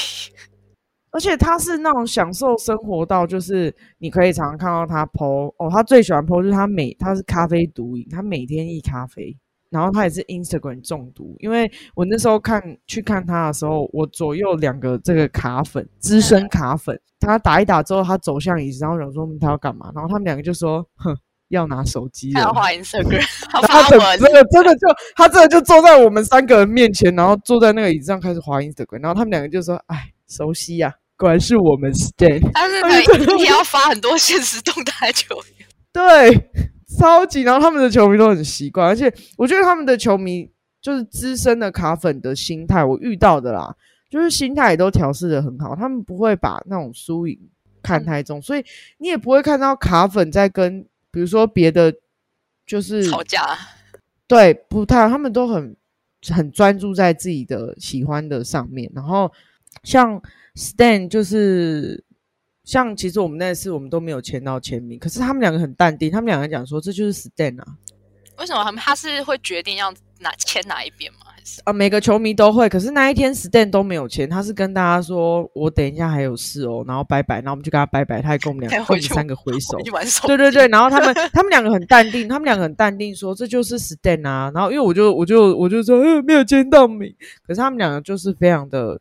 [1.15, 9.37] 而且他是那种享受生活到，就是你可以常常看到他 PO 哦，他最喜欢 PO 就是他每他是咖啡毒瘾，他每天一咖啡，
[9.71, 11.37] 然后他也是 Instagram 中毒。
[11.39, 21.17] 因为我那时候看去看他的时候，我左右两个这个卡粉资深卡粉，他打一打之后，他走向椅子，然后想说他要干嘛，然后他们两个就说哼。
[21.49, 23.23] 要拿手机，要画 Instagram，
[23.69, 30.93] 他整真的真的就他真的就坐在我们三个人面前，然后坐在那个椅子上开始滑 Instagram，然后他们两个就说：“哎，熟悉呀，
[31.25, 36.51] 果然是我们 Stay。”但是你要发很多现实动态球员， 对，
[36.99, 37.43] 超级。
[37.43, 40.51] 然后他们的球迷都很习惯，而且我觉得他们的球迷
[40.83, 43.75] 就是资深的卡粉的心态，我遇到的啦，
[44.11, 47.39] 就是心态也都调试的很好，他们不会把那种输赢
[47.83, 48.65] 看太重，所以
[48.99, 50.87] 你也不会看到卡粉在跟。
[51.15, 51.95] 比如说别的，
[52.67, 53.57] 就是吵架，
[54.27, 55.77] 对，不太，他们都很
[56.29, 58.91] 很专注在自己的喜欢的上面。
[58.93, 59.31] 然后
[59.83, 60.23] 像
[60.55, 62.03] Stan，就是
[62.65, 67.67] 像其实我们那次我们都没有签到签名，可是他们两个很淡定，他们两个讲说这就是 Stan 啊。
[68.39, 71.19] 为什么他们他是会决定要哪签哪一边吗？
[71.27, 79.79] 还是啊，每个球迷都会，可是那一天 Stan 都没有签，他是跟大家说，我等一下还有事哦，然后拜拜，然后我们就跟他拜拜，他还跟我们两个三个挥手，
[80.27, 87.15] 对对对，然后他们他们两个很淡定，他们两个很淡定说这就是 Stan 啊，然后因为我就我就我就说，呃，没有签到名，
[87.47, 89.01] 可是他们两个就是非常的。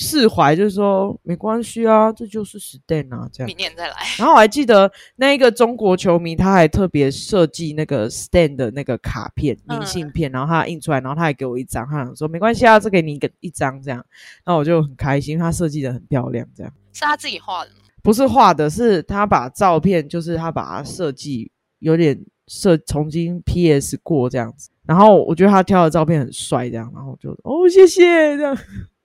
[0.00, 3.96] 释怀就是说没关系啊，这就是 Stan 啊，这样明年再来。
[4.16, 13.98] 然后我还记得那一个中国球迷，他还特别设计那个 Stan 的那个卡片、明信片，然后他印出来，然后他还给我一张，他想说没关系啊，这给你一个一张这样。
[14.44, 17.78] 然后我就很开心，他设计的很漂亮，这样是他自己画的吗？
[18.00, 24.70] 不是画的，是他把照片，就是他把它设计有点设重新 PS 过这样子。
[24.86, 28.56] 然后我觉得他挑的照片很帅，这样，然后就哦谢谢这样。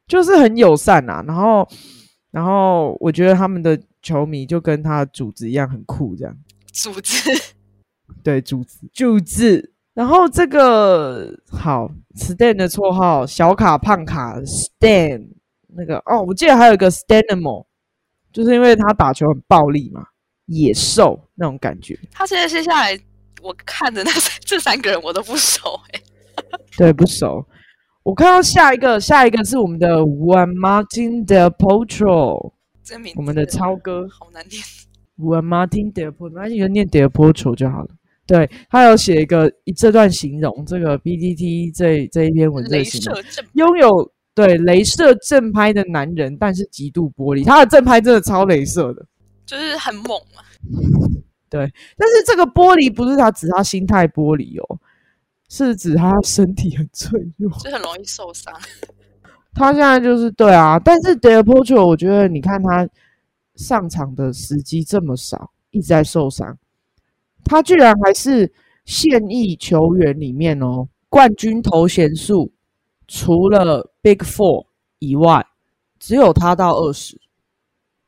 [0.07, 1.67] 就是很友善呐，然后，
[2.31, 6.35] 然后我觉得他们的球迷就跟他组织一样很酷，这样。
[6.71, 7.29] 组织，
[8.23, 9.71] 对，组织组织。
[9.93, 15.27] 然后这个好，Stan 的绰号小卡胖卡 Stan，
[15.67, 17.67] 那个哦，我记得还有一个 Stanimal，
[18.31, 20.07] 就是因为他打球很暴力嘛，
[20.47, 21.99] 野兽那种感觉。
[22.11, 22.99] 他现在接下来
[23.43, 24.11] 我看的那
[24.43, 26.01] 这三个人我都不熟哎，
[26.75, 27.45] 对，不熟。
[28.03, 32.51] 我看到下一个，下一个是我们的 Juan Martin del Potro，
[32.83, 34.05] 这名我们的超哥。
[34.09, 34.61] 好难念
[35.17, 37.89] ，Juan Martin del Potro，那你就念 del Potro 就好了。
[38.25, 43.23] 对他有写一个这段形容，这个 PPT 这这一篇文字形容，
[43.53, 49.05] 拥有对镭射正拍的男人，但是极度玻璃，他的正拍真的超镭射的，
[49.45, 50.43] 就是很猛嘛。
[51.49, 54.79] 对，但是这个玻璃不是他指他心态玻璃哦。
[55.55, 58.51] 是指他身体很脆弱，就很容易受伤。
[59.53, 62.89] 他现在就是对啊，但是 d e l p o t r o 我觉得你看他
[63.53, 66.57] 上场的时机这么少，一直在受伤，
[67.45, 68.51] 他居然还是
[68.85, 72.51] 现役球员里面哦，冠军头衔数
[73.07, 74.65] 除了 Big Four
[74.97, 75.45] 以外，
[75.99, 77.21] 只有他到二十。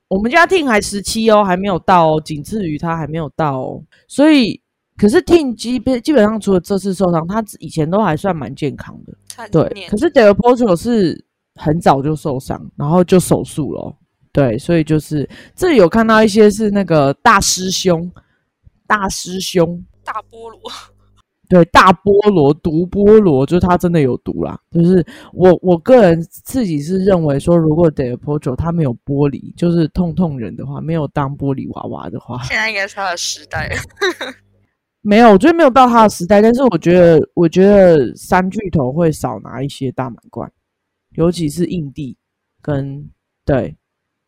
[0.08, 4.60] 我们家 Team 还十七哦，还没有到哦，仅次于他还没有到哦，所以。
[4.98, 9.48] 可是 Team 基本基本上除了这次受伤，他以前都还算蛮健康的。
[9.50, 11.26] 对，可是 Del Potro 是
[11.56, 13.94] 很早就受伤，然后就手术了。
[14.32, 18.12] 对，所以就是这里有看到一些是那个大师兄，
[18.88, 20.60] 大师兄，大菠萝，
[21.48, 24.60] 对，大菠萝毒菠萝，就是他真的有毒啦。
[24.72, 33.74] 就是我我个人自己是认为说，如果 Del Potro 他没有玻璃，就是痛痛人的话，没有当玻璃娃娃的话，现在应该是他的时代。
[35.06, 36.42] 没有，我觉得没有到他的时代。
[36.42, 40.52] 但是我觉得，我觉得三巨头会少拿一些大满贯，
[41.12, 42.18] 尤其是印地
[42.62, 43.08] 跟
[43.46, 43.78] 对，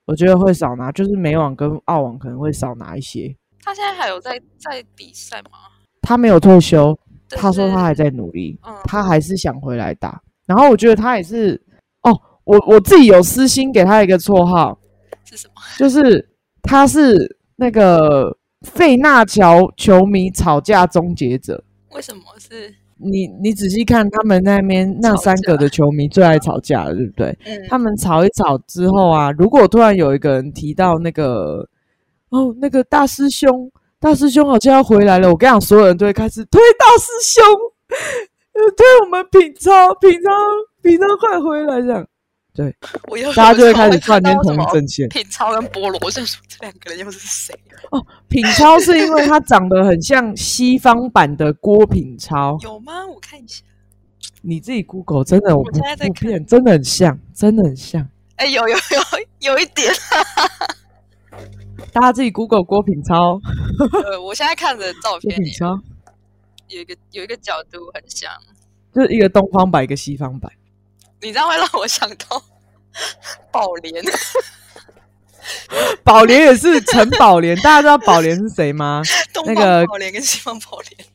[0.05, 3.35] 我觉得会少拿，就是美网跟澳网可能会少拿一些。
[3.63, 5.49] 他现在还有在在比赛吗？
[6.01, 6.97] 他没有退休。
[7.31, 10.21] 他说他还在努力，他还是想回来打。
[10.45, 11.61] 然后我觉得他也是
[12.03, 14.79] 哦，我我自己有私心给他一个绰号，
[15.25, 15.55] 是什么？
[15.77, 16.25] 就是
[16.61, 21.63] 他是那个费纳乔球迷吵架终结者。
[21.91, 22.73] 为什么是？
[22.99, 27.37] 你你仔细看他们那边那三个的球迷最爱吵架了，对不对？
[27.45, 27.65] 嗯。
[27.69, 31.67] 他们吵一吵之后啊，如果突然有一个人提到那个
[32.29, 33.71] 哦，那个大师兄。
[33.99, 37.43] 大师兄好像要回来了，我跟你讲，所有人都会开始推大师兄，
[38.77, 40.29] 推我们品超，品超，
[40.83, 42.07] 品超快回来这样。
[42.57, 42.75] 对，
[43.35, 45.07] 大家就会开始串联同一阵线。
[45.09, 47.53] 品超跟菠萝，我想说这两个人又是谁？
[47.91, 53.05] 哦，品超是因为他长得很像西方版的郭品超， 有吗？
[53.05, 53.61] 我看一下。
[54.41, 58.09] 你自己 Google，真的，我现在在看，真的很像，真的很像。
[58.37, 59.93] 哎，有有有有一点。
[61.93, 63.39] 大家自己 Google 郭品超，
[64.03, 65.79] 呃， 我现在看的照片，郭品超
[66.69, 68.31] 有一个有一个角度很像，
[68.95, 70.51] 就是一个东方版，一个西方版。
[71.21, 72.41] 你这样会让我想到
[73.51, 74.03] 宝莲，
[76.03, 79.01] 宝莲也是陈宝莲，大家知道宝莲是谁吗？
[79.45, 81.07] 那个宝莲跟西方宝莲，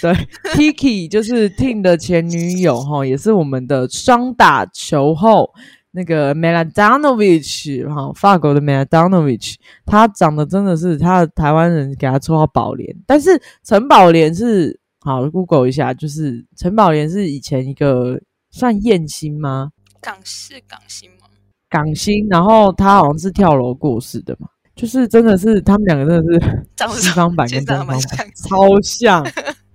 [0.00, 0.12] 对
[0.54, 5.50] ，Kiki 就是 Tim 的前女友哈，也是我们的双打球后。
[5.92, 18.20] 那个 Meladonovich 哈，法国的 Meladonovich，他长得真的是他台湾人给他绰号宝莲，但是陈宝莲是好 Google 一下，就是陈宝莲是以前一个
[18.50, 19.70] 算艳星吗？
[20.00, 21.26] 港式港星吗？
[21.68, 28.00] 港星，然后他好像是跳楼过世的嘛，就是真的是他们两个真的是西方版跟东方版
[28.34, 29.24] 超像。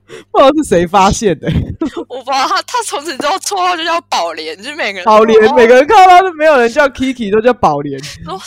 [0.32, 1.48] 不知道是谁发现的，
[2.08, 8.00] 我不知道他，他从此之后绰号就叫宝莲，就每个人宝莲，每个人看到他都没有人叫 Kiki，都叫宝莲。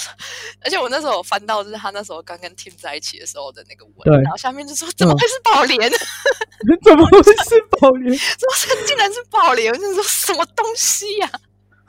[0.64, 5.90] 而且我那时候有翻到，就是他那时候刚跟 Tim 在一起的时候的那个文，然后下面就说怎么会是宝莲？
[6.84, 8.16] 怎么会是宝莲？
[8.16, 9.72] 怎么竟然是宝莲？
[9.72, 11.30] 我就说什么东西呀？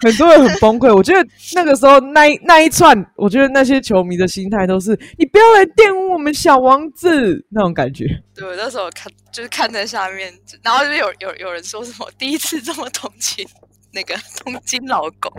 [0.01, 8.05] 很多人很崩溃，我觉得那个时候那一那一串，我觉得那些球迷的心态都是你不要来玷污我们小王子那种感觉。
[8.33, 10.33] 对，我那时候看就是看在下面，
[10.63, 13.45] 然后就有 有有人说什么第一次这么同情
[13.91, 15.31] 那个东京老公，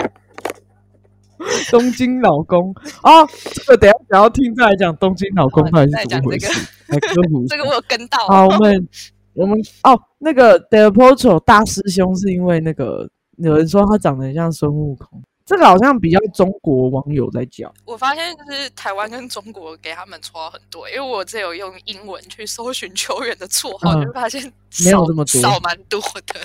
[1.70, 6.48] 东京老公啊，这个等下想要听再来讲东京老公到底是怎么回事？
[6.88, 8.18] 来科普， 这个我有跟到。
[8.26, 8.88] 好，我们
[9.32, 13.08] 我们哦，那个 Del Potro 大师兄是因为那个。
[13.42, 17.72] 有人说他长得像孙悟空，这个好像比较中国网友在讲。
[17.84, 24.42] 我发现就是台湾跟中国给他们绰号很多，因为我这有用英文去搜寻球员的绰号，就发现
[24.84, 26.40] 没有这么多，少蛮多的。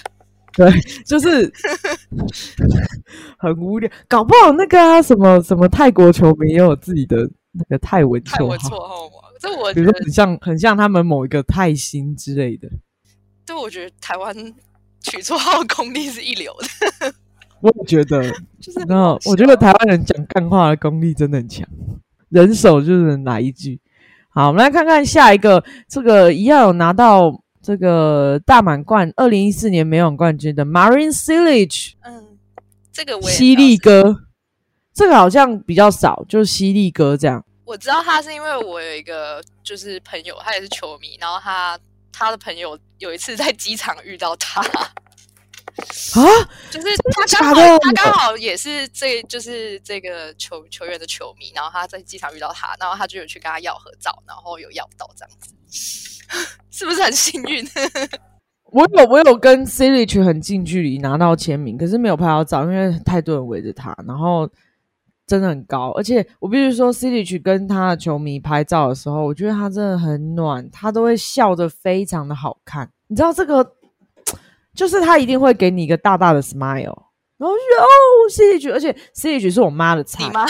[0.53, 0.71] 对，
[1.05, 1.51] 就是
[3.37, 9.27] 很无聊，搞不好那个什么什么泰国球迷也有自己的那个泰文绰号吗？
[9.39, 12.69] 这我比如说很像很像他们某一个泰星之类的。
[13.45, 14.33] 对，我觉得台湾。
[15.05, 16.51] 取绰号功力是一流
[16.99, 17.13] 的，
[17.61, 18.23] 我也觉得，
[18.59, 21.67] 就是那我觉得台湾人讲干话的功力真的很强，
[22.29, 23.79] 人手就是哪一句。
[24.29, 31.93] 好，我们来看看下一个，这个一样有拿到这个大满贯，二零一四年美网冠军的 Marin Cilic。
[32.01, 32.37] 嗯，
[32.91, 34.23] 这个犀利哥，
[34.91, 37.45] 这个好像比较少，就是犀利哥这样。
[37.63, 41.77] 我知道他是因为我有一个就是朋友，他也是球迷，然后他。
[42.17, 44.93] 他的朋友有一次在机场遇到他啊，
[46.71, 55.53] 就是他刚好他刚好也是这就是这个球球员的球迷，然后他在机场遇到他，然后他就有去跟他要合照，然后有要到这样子，
[56.71, 57.67] 是不是很幸运？
[58.71, 64.49] 我有我有跟 s i l i c 很近距离拿到签名，可是没有拍到照，因为太多人围着他，然后。
[65.27, 72.89] 真的很高，而且我必须说 c i t y 去跟他的球迷拍照的时候，我觉得他真的很暖，他都会笑得非常的好看。
[73.07, 73.73] 你知道这个，
[74.75, 77.05] 就是他一定会给你一个大大的 smile，
[77.37, 77.87] 然后就哦
[78.29, 80.29] c i t y 而且 c i t y 是我妈的菜。
[80.31, 80.45] 妈？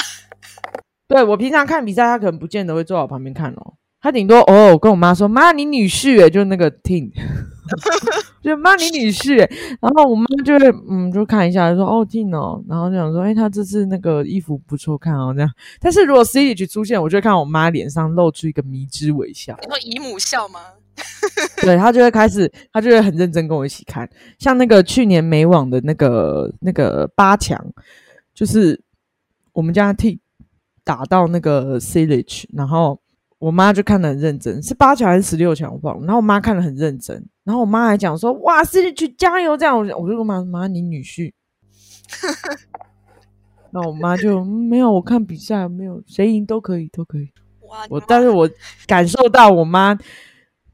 [1.07, 3.75] 对我平常看比赛，他可能不见得会坐我旁边看哦。
[4.01, 7.11] 他顶多偶尔跟我妈说：“妈，你女婿诶，就是那个 Ting，
[8.45, 9.37] 就骂你女婿。”
[9.81, 15.51] 然后我妈就会嗯，就看一下，说：“哦，Ting 哦。”然后就想说：“哎，他这次那个衣服不错看哦。”这样。
[15.79, 19.57] 但是如果 C H 出现，我就会看我妈脸上露出一个迷之微笑。
[19.61, 20.59] 你说姨母笑吗？
[21.61, 24.09] 对他就会开始，他就会很认真跟我一起看。
[24.39, 27.61] 像那个去年美网的那个那个八强，
[28.33, 28.81] 就是
[29.51, 30.21] 我们家 T
[30.85, 32.97] 打到那个 C H，然后
[33.37, 36.05] 我妈就看得很认真，是八强还是十六强我忘了。
[36.05, 41.31] 然后我妈看得很认真，然后我妈还讲说：“哇是去加油！”这样，我我就跟妈妈你女婿。
[43.71, 47.29] 那我妈就没有，我看比赛没有，谁赢都可以，都可以。
[47.67, 48.49] 哇，我但是我
[48.87, 49.97] 感受到我妈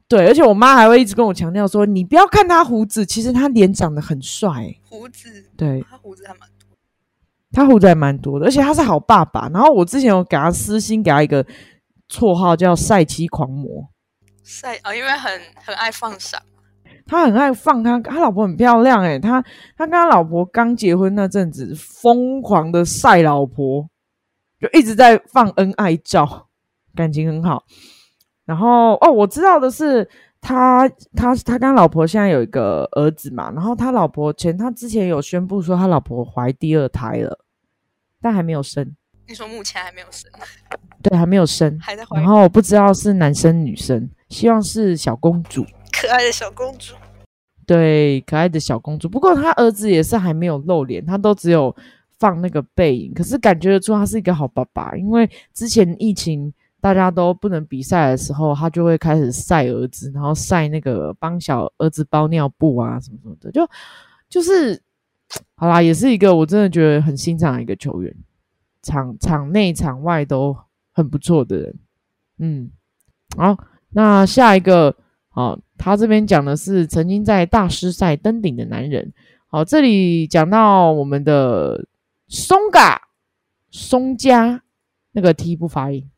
[0.06, 4.72] 对，而且我妈还会一直跟我强调说：“你不要看他胡子，其实他脸长得很帅。
[4.88, 6.68] 胡子，对他胡子还蛮多。
[7.50, 9.48] 他胡子还蛮多的，而且他是好爸爸。
[9.48, 11.44] 然后我之前有给他私心给他一个
[12.12, 13.88] 绰号叫“赛妻狂魔
[14.44, 15.32] 赛啊，因为很
[15.64, 16.42] 很爱放闪。”，
[17.06, 19.42] 他很爱放他，他老婆很漂亮诶、他
[19.76, 23.88] 他跟他老婆刚结婚那阵子，疯狂的晒老婆，
[24.60, 26.48] 就一直在放恩爱照，
[26.94, 27.64] 感情很好。
[28.44, 30.08] 然后哦，我知道的是，
[30.40, 37.38] 他他他跟他老婆现在有一个儿子嘛，然后他老婆前他之前有宣布说他老婆怀第二胎了，
[38.20, 38.94] 但还没有生，
[39.26, 40.30] 你说目前还没有生，
[41.02, 41.78] 对，还没有生。
[41.80, 46.94] 还在怀孕，然后不知道是男生女生，希望是小公主，可爱的小公主。
[47.64, 49.08] 对，可爱的小公主。
[49.08, 51.74] 不过他儿子也是还没有露脸，他都只有
[52.18, 63.66] 放那个背影，可是感觉得出他是一个好爸爸，因为之前疫情大家都不能比赛的时候，他就会开始晒儿子，然后晒那个帮小儿子包尿布啊什么什么的，就
[64.28, 64.78] 就是
[65.54, 68.12] 好啦，也是一个我真的觉得很欣赏的一个球员，
[68.82, 70.56] 场场内场外都
[70.92, 71.78] 很不错的人。
[72.38, 72.70] 嗯，
[73.36, 73.56] 好，
[73.90, 74.96] 那下一个，
[75.28, 79.12] 好，他这边讲的是曾经在大师赛登顶的男人。
[79.46, 81.86] 好，这里讲到我们的
[82.26, 83.02] 松嘎
[83.70, 84.62] 松家
[85.12, 86.10] 那个 T 不发音，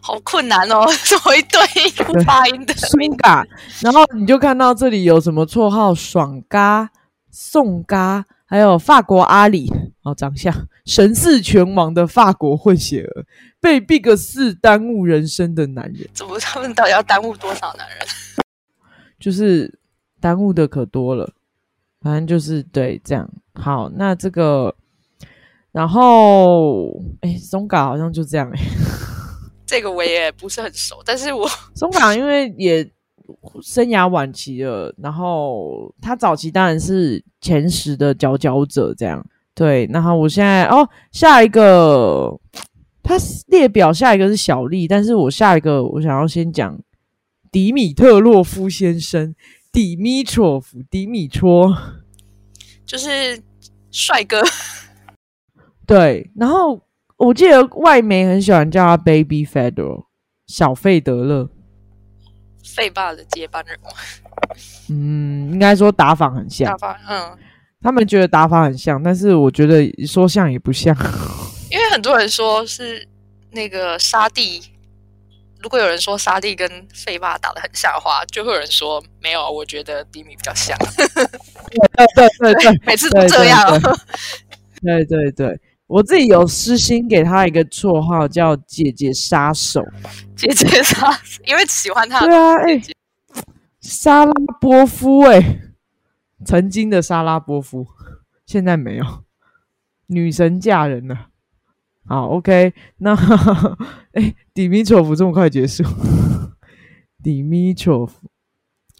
[0.00, 3.44] 好困难哦， 作为一堆不发音的松嘎，
[3.82, 6.90] 然后你就看到这里有什么绰号，爽嘎、
[7.38, 9.70] 宋嘎，还有法国阿里，
[10.04, 10.50] 哦，长相
[10.86, 13.26] 神似拳王的法国混血儿，
[13.60, 17.98] 被 Big 四耽误人生的男人，怎么他们到底要耽误多少男人？
[19.20, 19.78] 就是
[20.18, 21.30] 耽误的可多了，
[22.00, 23.30] 反正就是对这样。
[23.52, 24.74] 好，那这个，
[25.72, 28.58] 然后哎，松嘎好像就这样哎、
[29.66, 32.90] 这个我也不是很熟，但是我松嘎因为也
[33.62, 39.24] 生涯晚期了，然后他早期当然是前十的佼佼者这样。
[39.54, 42.38] 对，然后我现在哦，下一个
[43.02, 43.16] 他
[43.48, 46.78] 列表下一个是小丽，但是我下一个我想要先讲
[47.50, 49.34] 迪米特洛夫先生，
[49.72, 51.76] 迪米托夫，迪米托。
[52.84, 53.42] 就是
[53.90, 54.40] 帅哥，
[55.84, 56.80] 对，然后
[57.16, 60.04] 我记得外媒很喜欢叫他 Baby Federal，
[60.46, 61.50] 小费德勒。
[62.66, 63.78] 费霸的接班人。
[63.82, 63.90] 吗，
[64.90, 66.68] 嗯，应该说打法很像。
[66.68, 67.38] 打法嗯，
[67.82, 70.94] 他们觉得打法很像，但是我觉得说像也不像。
[71.70, 73.06] 因为很多人说是
[73.50, 74.62] 那个沙地，
[75.60, 83.80] 如果有人说沙地跟费霸打的很像的话，就会有人说没有，我觉得迪米比较像，对对对对 每次都这样。
[84.82, 89.80] 对对对， 我自己有私心给他一个绰号叫“姐姐杀手
[90.34, 91.16] 姐姐杀，
[91.46, 92.08] 因为喜欢”。
[92.10, 92.92] 他对啊，哎、姐
[93.30, 93.42] 姐
[93.80, 95.60] 沙拉波夫、哎，
[96.44, 97.86] 曾经的沙拉波夫，
[98.44, 99.04] 现在没有，
[100.08, 101.28] 女神嫁人了。
[102.04, 103.14] 好，OK，那
[104.14, 105.84] 哎，迪米佐夫这么快结束，
[107.22, 108.28] 迪米佐夫，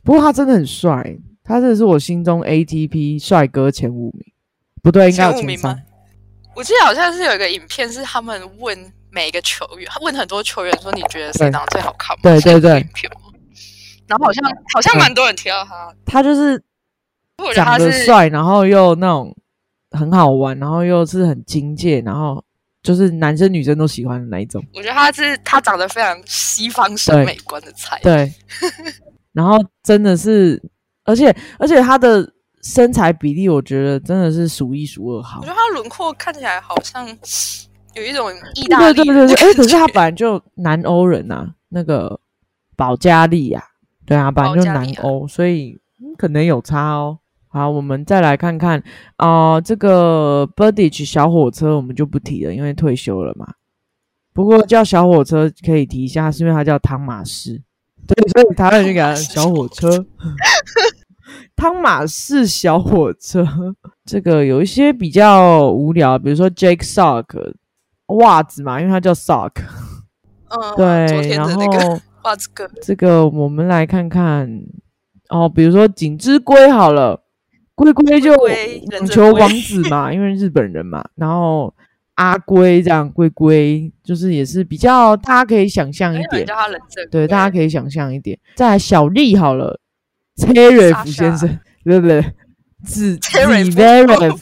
[0.05, 4.33] 不过他真的很帅，他真的是我心中 ATP 帅哥前五名，
[4.83, 5.86] 不对，应该有前前五名吗三。
[6.57, 12.21] 我记得好像是有一个影片，是他们问每个球员，问很多球员说你觉得谁长得最好看吗？
[12.23, 12.89] 对对对。
[14.07, 16.63] 然后好像好像蛮多人提到他，他就是
[17.55, 19.37] 长得帅，然后又那种
[19.91, 22.43] 很好玩，然后又是很亲切，然后
[22.83, 24.65] 就是男生女生都喜欢的那一种。
[24.73, 28.33] 我觉得他是他长得非常西方审美观的菜，对，
[29.35, 30.63] 然后真的是，
[31.05, 32.33] 而且而且他的
[32.75, 35.53] 身材比例，我觉得真的是数一数二好我觉。
[35.53, 37.07] 得他轮廓看起来好像
[37.95, 42.19] 有一种意大利对对对对，哎，可是他本来就南欧人呐、那个
[42.77, 43.63] 保加利亚，
[44.05, 47.19] 对啊，本来就南欧，所以、嗯可能有差哦。
[47.49, 48.83] 好，我们再来看看
[49.17, 53.47] 啊、这个 Burdage 小火车我们就不提了，因为退休了嘛。
[54.35, 57.63] 不过叫小火车可以提一下，是因为他叫汤马斯，
[58.07, 60.05] 对，所以台湾人就给他小火车。
[61.57, 63.47] 汤马士小火车，
[64.05, 67.55] 这个有一些比较无聊，比如说 Jake Sock
[68.07, 69.53] 袜子嘛，因为它叫 Sock，
[70.49, 71.61] 嗯， 对，然后
[72.25, 72.69] 袜子哥。
[72.83, 74.63] 这个我们来看看。
[75.29, 77.21] 哦，比如说锦织龟好了，
[77.75, 81.75] 龟龟就网球王子嘛，因为日本人嘛，然后
[82.15, 86.47] 阿龟这样龟龟就是也是比较大家可以想象一点。
[86.47, 88.39] 叫，他忍者龟，对，大家可以想象一点。
[88.55, 89.81] 再来小丽好了
[90.37, 92.23] t e r e f 先生，对不对？
[92.85, 94.39] 子 Zverev Zverev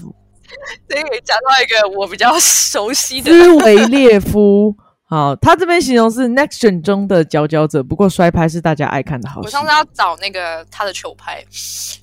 [0.89, 4.77] 这个讲到一个我比较熟悉的，斯维列夫。
[5.07, 9.63] 好，他这边形容是 Next Gen 中的佼佼者，不过摔拍是大家爱看的好我上。
[9.63, 11.45] 次要找那个他的球拍，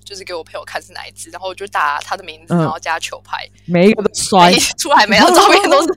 [0.05, 5.87] 就是给我朋友看是哪一支，然后我就打他的名字，嗯然后加球拍，每一个都摔哎，出来每张照片 都是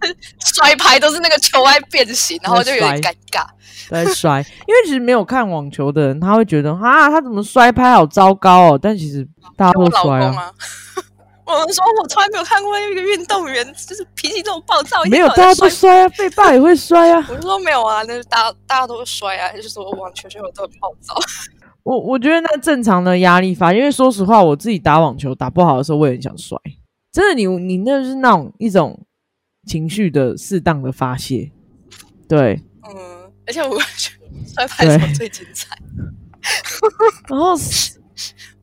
[0.55, 3.47] 摔拍，都是那个球拍变形，然后就有点尴尬。
[3.91, 8.79] 都在摔，因为其实没有看网球的人，他会觉得啊，他怎么摔拍好糟糕哦。
[8.81, 10.51] 但其实大家我老都摔啊，
[11.47, 17.27] 我说我从来没有看过一个运动员就是脾气这么暴躁，一没有大家天到晚在摔都摔啊，被爸也会摔啊。
[17.31, 21.15] 我就说没有啊，那是大大家都会摔啊，就是说网球选手都很暴躁。
[21.85, 26.59] 我我觉得那正常的压力发，因为说实话，我自己打网球打不好的时候，我也很想摔。
[27.13, 29.07] 真的你，你那是那种一种
[29.67, 31.53] 情绪的适当的发泄。
[32.27, 35.77] 对，嗯，而且我觉得摔拍的时候最精彩。
[37.29, 37.55] 然后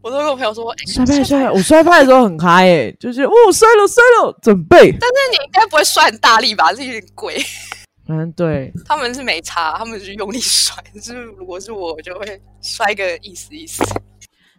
[0.02, 4.92] 我都跟我朋友说，哎摔拍摔拍，我摔拍的时候很嗨诶、就是哦摔了摔了，准备。
[5.00, 6.74] 但是你应该不会摔很大力吧？
[6.74, 7.40] 这有点贵。
[8.10, 10.76] 嗯，对，他们是没差，他们是用力摔。
[10.94, 13.84] 就是如果是我，我就会摔个意思意思。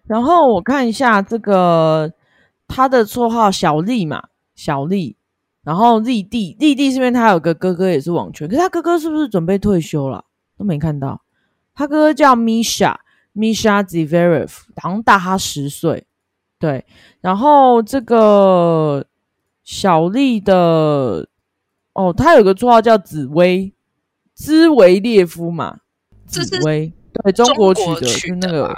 [0.07, 2.11] 然后我看一下这个
[2.67, 4.23] 他的绰号小丽嘛，
[4.55, 5.17] 小丽。
[5.65, 10.25] 然后丽弟，丽弟是因为他有个哥哥也是网球，可是他哥哥是不是准备退休了？
[10.59, 11.21] 都没看到。
[11.75, 12.35] 他哥哥叫
[13.35, 16.07] Misha，Misha Zverev，好像大他十岁。
[16.59, 16.85] 对，
[17.21, 19.05] 然后这个
[19.65, 21.29] 小丽的
[21.93, 23.73] 哦，他有个绰号叫紫薇，
[24.35, 25.81] 兹维列夫嘛，
[26.27, 28.77] 紫薇，对，中国取的，就那个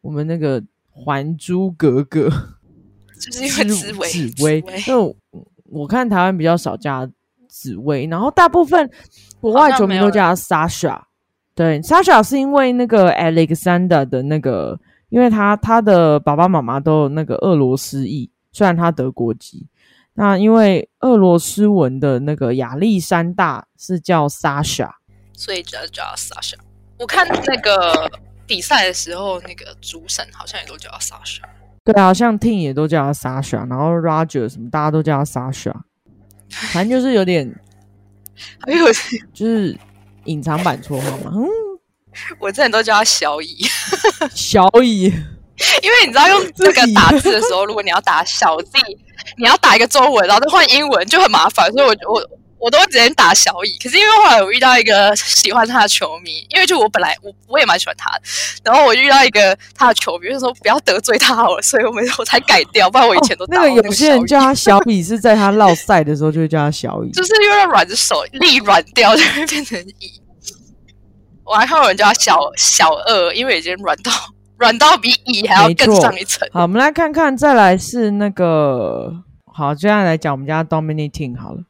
[0.00, 0.60] 我们那个
[0.90, 2.28] 《还珠格格
[3.24, 7.06] 》就是因为紫薇，紫薇，薇因为我我看台湾比较少加
[7.46, 8.90] 紫薇，然后大部分
[9.38, 11.02] 国外球迷都叫她 Sasha。
[11.54, 14.80] 对，Sasha 是因为那个 Alexander 的那个，
[15.10, 19.68] 因为他他的爸爸妈妈都有那个俄罗斯裔，虽然他德国籍，
[20.14, 24.90] 那因为俄罗斯文的那个亚历山大是叫 Sasha，
[25.34, 26.54] 所以叫叫 Sasha。
[26.98, 28.10] 我看那个
[28.46, 31.40] 比赛的时候，那个主审好像也都叫 Sasha。
[31.84, 35.74] 对啊，像 Ting 也都叫他 Sasha，然后 Roger 什么大家都叫他 Sasha，
[36.72, 37.52] 反正就是有点
[38.60, 38.86] 还有
[39.32, 39.76] 就是
[40.24, 41.48] 隐藏版绰号吗，嗯，
[42.38, 43.64] 我之前都叫他小乙，
[44.34, 45.04] 小乙，
[45.82, 48.78] 因为你知道用这个打字的时候，如果你要打小 Z，
[49.38, 52.30] 你要打一个中文，然后再换英文就很麻烦，所以我我
[52.62, 53.76] 我都会直接打小乙。
[53.82, 58.22] 可是因为后来我遇到一个喜欢他的球迷，因为就我本来我我也蛮喜欢他的，
[58.62, 67.10] 然后我遇到一个他的球迷，就说不要得罪他好了，所以我们我才改掉，不然我以前都打、哦那个有些人叫他小乙，是在他落赛的时候就会叫他小乙。
[67.12, 70.22] 就是因为软着手力软掉，就会变成乙。
[71.44, 74.12] 我还看到有人叫他小小二，因为已经软到
[74.58, 76.48] 软到比乙还要更上一层。
[76.52, 79.12] 好，我们来看看，再来是那个，
[79.52, 81.62] 好，接下来讲我们家 Dominic Ting 好了。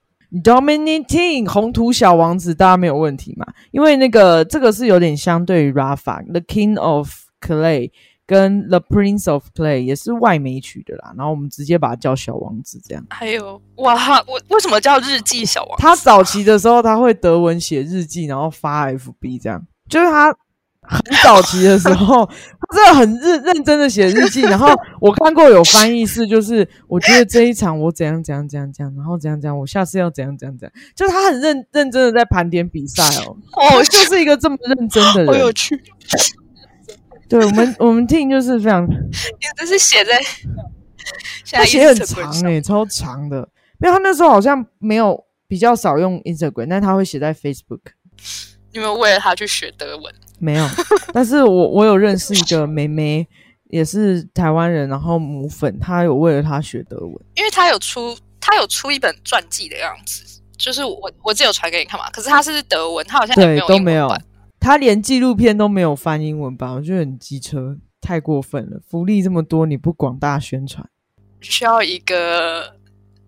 [0.43, 3.47] Dominic Ting 红土小王子，大家没有问题嘛？
[3.71, 7.11] 因为那个这个是有点相对于 Rafa，The King of
[7.41, 7.91] Clay
[8.25, 11.13] 跟 The Prince of Clay 也是外媒取的啦。
[11.19, 13.05] 然后我们直接把它叫小王子这样。
[13.11, 13.95] 还有哇，
[14.27, 15.83] 我为什么叫日记小王子？
[15.83, 20.35] 他早期的时候，他会德文写日记，然后发 FB 这样，就是他
[20.93, 24.43] 很早期的时候，他真的很认认真的写日记。
[24.43, 24.69] 然后
[25.01, 35.55] 我看过有翻译是，就是我觉得这一场我怎样怎样怎样怎样，然后怎样怎样，我下次要怎样怎样怎样，就是他很认认真的在盘点比赛哦，哦，就是一个这么认真的好有人。
[35.55, 35.81] 趣。
[37.29, 38.93] 对我们我们听就是非常， 你
[39.57, 40.21] 这是写在
[41.51, 43.49] 他写很长上诶、超长的。
[43.79, 47.81] 没有，他那时候好像没有比较少用 Instagram，但他会写在 Facebook。
[48.73, 50.15] 你有没有为了他去学德文？
[50.39, 50.67] 没有，
[51.13, 53.27] 但是我我有认识一个妹妹，
[53.71, 57.13] 也是台湾人，然后母粉，她有为了她学德文。
[57.35, 62.11] 因为她有出她有出一本传记的样子，就是我我只有传给你看嘛。
[62.11, 64.13] 可是她是德文，她好像对，都没有
[64.59, 68.81] 她连纪录片都没有翻英文版，我觉得很机车，太过分了。
[68.89, 70.89] 福利这么多，你不广大宣传？
[71.41, 72.77] 需要一个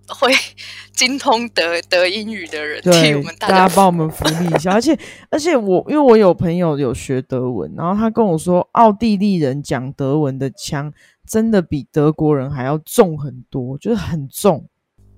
[0.09, 0.33] 会
[0.93, 4.73] 精通德德英语的人替对我们，大家家帮我们福利一下。
[4.73, 4.99] 而且
[5.31, 10.93] 而且我因为我有朋友有学德文，然后他跟我说，奥地利人讲德文的腔
[11.27, 14.69] 真的比德国人还要重很多，就是很重。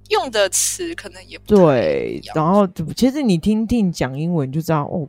[0.09, 2.65] 用的词可能也不对然后
[2.95, 5.09] 其实你听听讲英文就知道哦，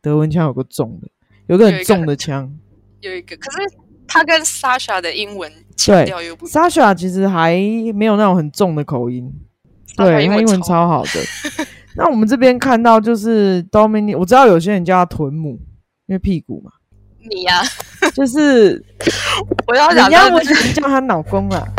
[0.00, 1.08] 德文枪有个重的，
[1.48, 2.50] 有个很重的枪。
[3.00, 3.58] 有一个，可是
[4.08, 5.52] 他跟 Sasha 的英文
[5.86, 6.46] 腔调又不。
[6.46, 7.52] Sasha 其实还
[7.94, 9.32] 没有那种很重的口音
[9.96, 11.10] 对他英文超超好的。
[11.96, 15.58] 那我们这边看到就是 Dominic，我知道有些人叫他臀母，
[16.06, 16.70] 因为屁股嘛，
[17.30, 17.62] 你呀、
[18.16, 18.82] 就是
[19.66, 21.68] 我要人讲的就是家我只能叫他老公了。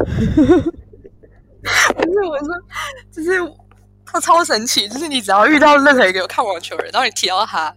[1.96, 2.48] 不是我说，
[3.12, 3.40] 就是
[4.06, 7.74] 他超神奇，就是你只要遇到任何一个有看网球的人，然后你提到他，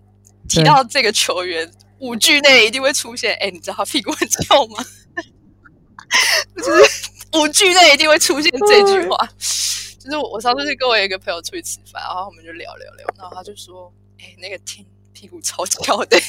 [0.49, 1.71] 提到这个球员，
[2.01, 4.85] 五句内一定会出现，哎，你知道他屁股很翘吗？
[6.57, 9.29] 就是五句内一定会出现这句话。
[9.99, 16.17] 就是我我上次是跟我一个朋友出去吃饭，然后我们就聊聊聊，然后他就说，哎，那个天屁股超翘的。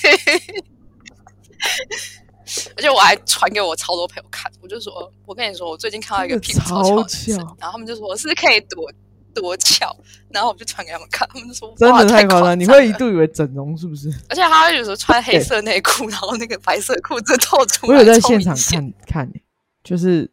[2.77, 8.89] 而且我还传给我超多朋友看，我就说，我跟你说，我最近看到一个屁股超翘然后他们就说是可以多
[9.35, 9.93] 多翘，
[10.29, 14.09] 然后我就传给他们看，他们就说真的太夸张，你了会一度以为整容是不是？
[14.29, 18.55] 而且他有时候穿黑色内裤，然后那个白色裤子透出我来，我有在现场。
[18.55, 19.41] 看看、欸，
[19.87, 20.29] 就是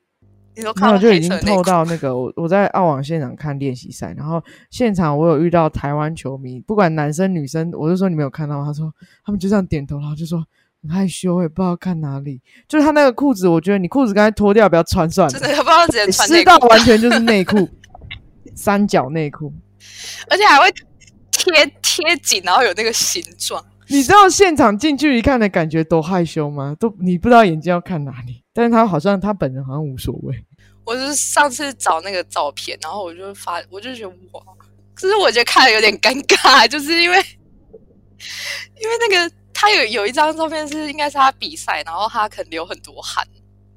[0.56, 8.92] 你说看到没有就已经透到那个我我在澳网现场看练习赛，然后现场我有遇到台湾球迷，不管男生女生，我就说你没有看到吗，他说
[9.24, 10.44] 他们就这样点头，然后就说
[10.82, 16.58] 很害羞，我也不知道看哪里，就是他那个裤子，我觉得你裤子刚才脱掉，不要穿算了真，的要不要直接穿内湿到？
[16.58, 17.68] 完全就是内裤，
[18.54, 19.52] 三角内裤。
[20.30, 20.72] 而且还会
[21.30, 23.62] 贴贴紧，然后有那个形状。
[23.88, 26.74] 你知道现场近距离看的感觉多害羞吗？
[26.80, 30.34] 都你不知道眼睛要看哪里，但是他好像他本人好像无所谓。
[30.86, 34.42] 我就是上次找那个照片，然后我就发，我就觉得哇，
[34.94, 37.18] 可是我觉得看了有点尴尬，就是因为
[38.80, 43.26] 因为那个他有有一张照片是应该是他比赛，然后他可能流很多汗，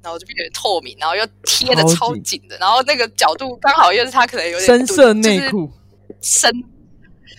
[0.02, 6.52] 然后就变得透明，然后又贴的超超紧紧的，然后那个角度刚好又是他可能有点深色内，裤，就是深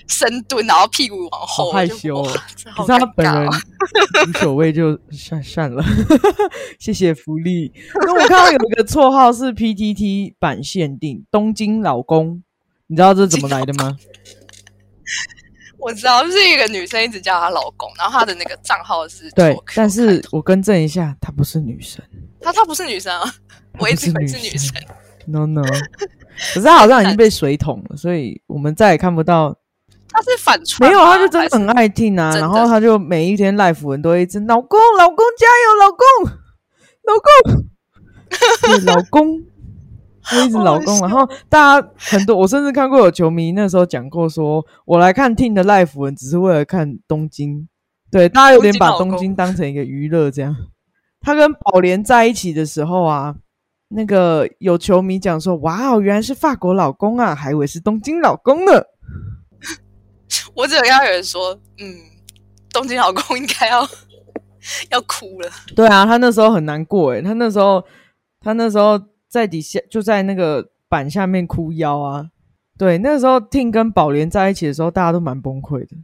[0.09, 3.51] 深蹲，然后屁股往后，好害羞哦哇这好可是他本人哦
[4.27, 5.83] 无所谓就算算了，
[6.79, 7.71] 谢谢福利。
[7.93, 12.43] 那我看到有一个绰号是 PTT 版限定东京老公，
[12.87, 13.95] 你知道这怎么来的吗？
[15.77, 22.03] 我知道，就是一个女生一直叫她老公，然后她的那个账号是对但是我更正一下，她不是女生，
[22.41, 23.33] 她她不是女生啊，
[23.79, 24.83] 我一直以为是女生生。
[25.27, 25.61] ，no no。
[26.53, 29.55] 可是她好像已经被水桶了，所以我们再也看不到。
[30.19, 36.05] 她是反串没有，他就真的很爱听啊，然后他就每一天 live 文都会一直老公老公加油，老公
[37.05, 39.43] 老公，老公。
[40.21, 47.69] 他 一直老公，然后大家很多，我甚至看过有球迷那时候讲过说，我来看 Team 的 live 文只是为了看东京，
[48.11, 50.53] 对，大家有点把东京当成一个娱乐这样。
[51.21, 53.33] 他跟宝莲在一起的时候啊，
[53.87, 58.73] 那个有球迷讲说，哇哦，原来是法国老公啊，还以为是东京老公呢。
[60.59, 61.95] 我只有看到有人说，嗯，
[62.73, 63.89] 东京老公应该要
[64.91, 65.49] 要哭了。
[65.73, 67.81] 对啊，他那时候很难过哎，他那时候
[68.41, 72.29] 他那时候在底下就在那个板下面哭腰啊。
[72.77, 75.95] 对，那时候 Ting 跟宝莲在一起的时候，大家都蛮崩溃的。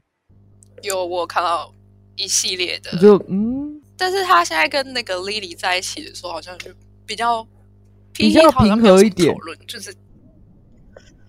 [0.83, 1.73] 有我有看到
[2.15, 6.71] 一系列的，就嗯，但是他现在跟那个 Lily 在一起的时候，好像就
[7.05, 7.45] 比较
[8.13, 9.93] 比较平和一点讨论就是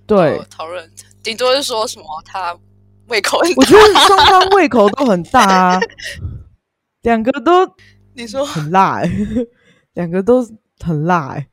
[0.06, 0.88] 对呃，讨论
[1.24, 2.56] 顶多是说什么他
[3.08, 5.80] 胃口很我觉得双方胃口都很大啊，
[7.02, 7.52] 两个都
[8.14, 9.10] 你说很辣哎、
[9.94, 10.46] 两个都
[10.80, 11.48] 很辣哎、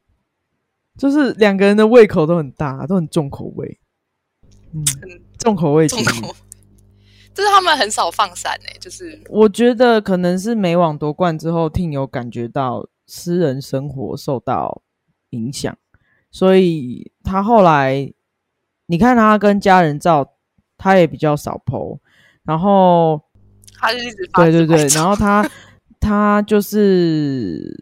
[0.97, 3.79] 就是两个人的胃口都很大，都很重口味。
[4.73, 4.83] 嗯，
[5.37, 5.87] 重口味。
[5.87, 6.35] 重口，
[7.33, 14.81] 就是他们很少放闪诶、就是我觉得可能是美网夺冠之后，Ting 有感觉到私人生活受到
[15.31, 15.77] 影响，
[16.31, 18.11] 所以他后来，
[18.87, 20.33] 你看他跟家人照，
[20.83, 21.97] 他也比较少 PO，
[22.43, 23.21] 然后
[23.79, 25.49] 他就一直发对对对然后他
[25.97, 27.73] 他就是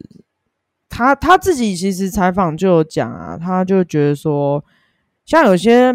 [0.88, 4.64] 他他自己其实采访就有讲啊，他就觉得说，
[5.26, 5.92] 像有些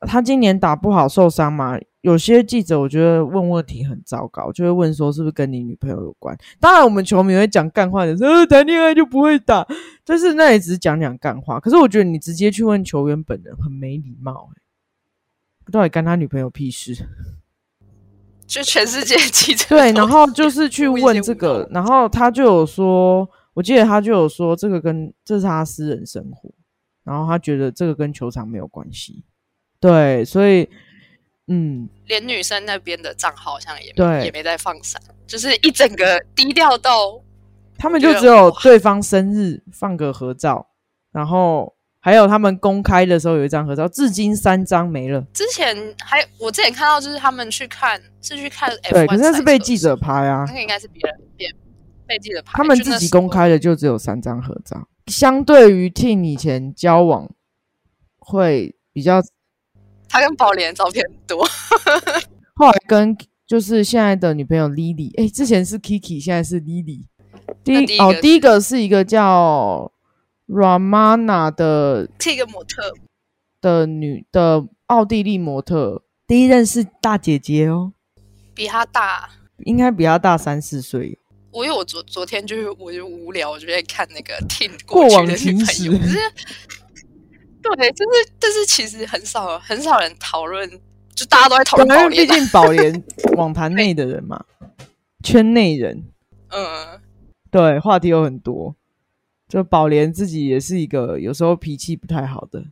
[0.00, 6.36] 他今年打不好受伤嘛，有些记者我觉得问问题很糟糕，就会问说是不是跟你女朋友有关？
[6.60, 9.66] 当然我们球迷会讲干话的，说呃谈恋爱就不会打，
[10.04, 11.58] 但是那也只是讲讲干话。
[11.58, 14.60] 可是我觉得你直接去问球员本人很没礼貌、欸，
[15.72, 16.96] 到底干他女朋友屁事？
[18.46, 26.48] 就全世界记者对，然后就是去问这个，然后他就有说，我记得他就有说这个跟这是他私人生活，
[27.02, 29.24] 然后他觉得这个跟球场没有关系。
[29.80, 30.68] 对，所以
[31.48, 37.20] 嗯，连女生那边的账号好像也对也没在放闪，就是一整个低调到
[37.76, 40.68] 他们就只有对方生日放个合照，
[41.10, 41.75] 然后
[42.06, 45.20] 还有他们公开的时候有一张合照，至今三张没了。
[45.32, 51.52] 之前还我之前看到，就是他们去看是去看 F1 对，可是那是被记者拍啊，那，个应该是别人别
[52.06, 54.86] 被记者拍，他们自己公开的就只有三张合照。
[55.08, 57.28] 相对于 Tin 以前交往，
[58.18, 59.20] 会比较
[60.08, 61.44] 他跟宝莲照片很多，
[62.54, 67.00] 后来跟就是现在的女朋友 Lily，哎，之前是 Kiki，现在是 Lily。
[67.64, 69.90] 第一哦，第一个是一个叫
[70.48, 72.94] Ramana 的这个模特，
[73.60, 77.92] 的女的奥地利模特，第一任是大姐姐哦，
[78.54, 79.30] 比她大。
[79.64, 81.18] 应该比她大三四岁。
[81.50, 85.90] 我因为我昨昨天就是我就无聊，我就在看那个 Tin 过往去的女情史。
[85.90, 86.18] 朋友，可 是
[87.62, 90.70] 对，就是但是其实很少很少人讨论，
[91.14, 94.44] 就大家都在讨论对，因为毕宝莲嘛，竟宝莲网坛内的人嘛，
[95.24, 96.04] 圈内人，
[96.50, 97.00] 嗯，
[97.50, 98.76] 对，话题有很多。
[99.48, 102.64] 就宝莲自己也是一个有时候脾气不太好的，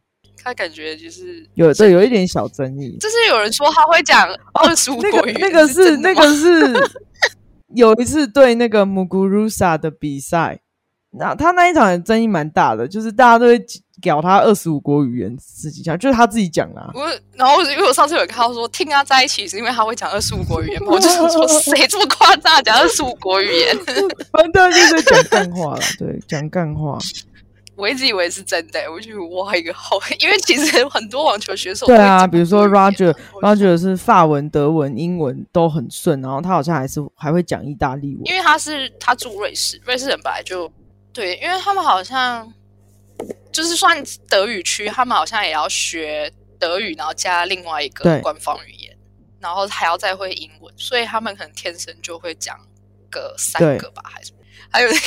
[0.43, 2.97] 他感觉就是有对有一点小争议。
[3.01, 6.75] 就是有人说他会讲二十五那个国语言，那个是那个是。
[7.75, 10.61] 有一次对那个 Muguruza 的比赛，
[11.19, 13.65] 那他那一场争议蛮大的，就是大家都会
[14.03, 16.91] 屌他二十五国语言自己讲，就是他自己讲啊。
[16.95, 23.77] 我然后因为我上次有看到说听他在一起是因为他会讲二十五国语言嘛，我就想说 谁这么夸张啊讲二十五国语言？
[24.33, 26.99] 反正就是在讲干话了，对，讲干话。
[27.77, 33.13] 我一直以为是真的，我就哇一个好，因为其实很多网球选手对啊，比如说 Roger
[33.43, 38.23] Roger 是法文、德文、英文都很顺，然后他好像还是还会讲意大利文。
[38.27, 40.71] 因为他是他住瑞士，瑞士人本来就
[41.15, 42.53] 对，因为他们好像
[43.53, 48.95] 就是算德语区，他们好像也要学德语，然后加另外一个官方语言，
[49.39, 52.59] 然后还要再会英文，所以他们可能天生就会讲
[53.11, 54.33] 个三对个吧，还是
[54.69, 55.01] 还有那个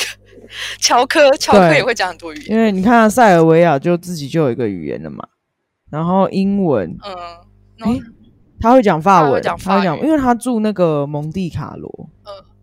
[0.80, 5.28] 乔科，乔科也会讲很多语言，因为你看塞尔维亚就自己就有一个语言了嘛，
[5.92, 7.16] 然后英文，嗯，
[7.76, 8.02] 然后诶
[8.62, 12.10] 他会讲法文，讲法语他会讲，因为他住那个蒙地卡罗，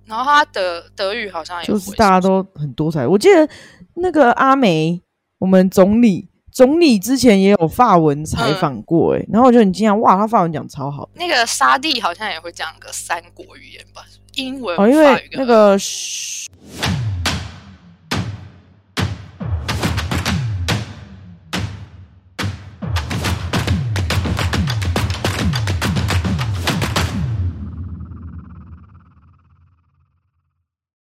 [0.06, 3.06] 然后他德德语好像也就是大家都很多才。
[3.06, 3.48] 我记得
[3.94, 5.00] 那个阿梅，
[5.38, 11.08] 我们总理总理之前也有法文采嗯访过、诶，然后我就很惊讶，哇，他法文讲超好。
[11.14, 14.04] 那个沙地好像也会讲个三国语言吧，
[14.36, 16.48] 英文、哦，因为那个嘘